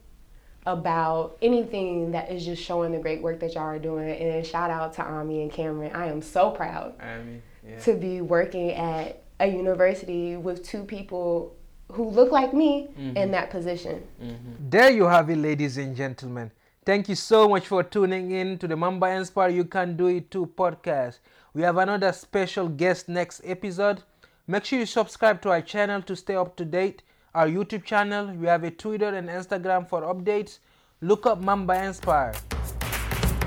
about 0.66 1.38
anything 1.44 2.12
that 2.12 2.32
is 2.32 2.44
just 2.44 2.62
showing 2.64 2.92
the 2.92 2.98
great 2.98 3.22
work 3.22 3.40
that 3.42 3.54
y'all 3.54 3.64
are 3.64 3.78
doing 3.78 4.10
and 4.10 4.46
shout 4.46 4.72
out 4.72 4.94
to 4.94 5.04
Ami 5.04 5.44
and 5.44 5.52
Cameron 5.52 5.92
I 5.94 6.08
am 6.08 6.24
so 6.24 6.50
proud 6.50 6.96
mean, 7.00 7.44
yeah. 7.68 7.80
to 7.82 7.94
be 7.94 8.22
working 8.22 8.72
at 8.72 9.22
a 9.40 9.46
university 9.48 10.38
with 10.38 10.64
two 10.64 10.84
people 10.84 11.56
who 11.92 12.10
look 12.10 12.32
like 12.32 12.54
me 12.54 12.90
mm-hmm. 12.98 13.18
in 13.18 13.32
that 13.32 13.50
position 13.50 14.04
mm-hmm. 14.22 14.70
There 14.70 14.90
you 14.90 15.06
have 15.06 15.30
it, 15.30 15.38
ladies 15.38 15.78
and 15.78 15.96
gentlemen. 15.96 16.52
Thank 16.86 17.10
you 17.10 17.16
so 17.16 17.48
much 17.50 17.68
for 17.68 17.84
tuning 17.84 18.32
in 18.32 18.58
to 18.60 18.68
the 18.68 18.76
Mamba 18.76 19.08
Inspire 19.08 19.50
You 19.50 19.66
Can 19.66 19.96
Do 19.98 20.08
It 20.08 20.30
Too 20.30 20.46
podcast. 20.56 21.20
We 21.54 21.62
have 21.62 21.78
another 21.78 22.12
special 22.12 22.68
guest 22.68 23.10
next 23.10 23.42
episode. 23.44 24.04
Make 24.46 24.66
sure 24.66 24.80
you 24.80 24.86
subscribe 24.86 25.42
to 25.42 25.50
our 25.50 25.62
channel 25.62 26.02
to 26.04 26.16
stay 26.16 26.36
up 26.36 26.56
to 26.58 26.66
date. 26.66 27.02
Our 27.34 27.48
YouTube 27.48 27.86
channel, 27.86 28.28
we 28.28 28.46
have 28.48 28.64
a 28.64 28.72
Twitter 28.72 29.10
and 29.10 29.30
Instagram 29.30 29.90
for 29.90 30.02
updates. 30.02 30.60
Look 31.02 31.26
up 31.26 31.42
Mamba 31.42 31.84
Inspire. 31.84 32.34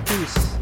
Peace. 0.05 0.58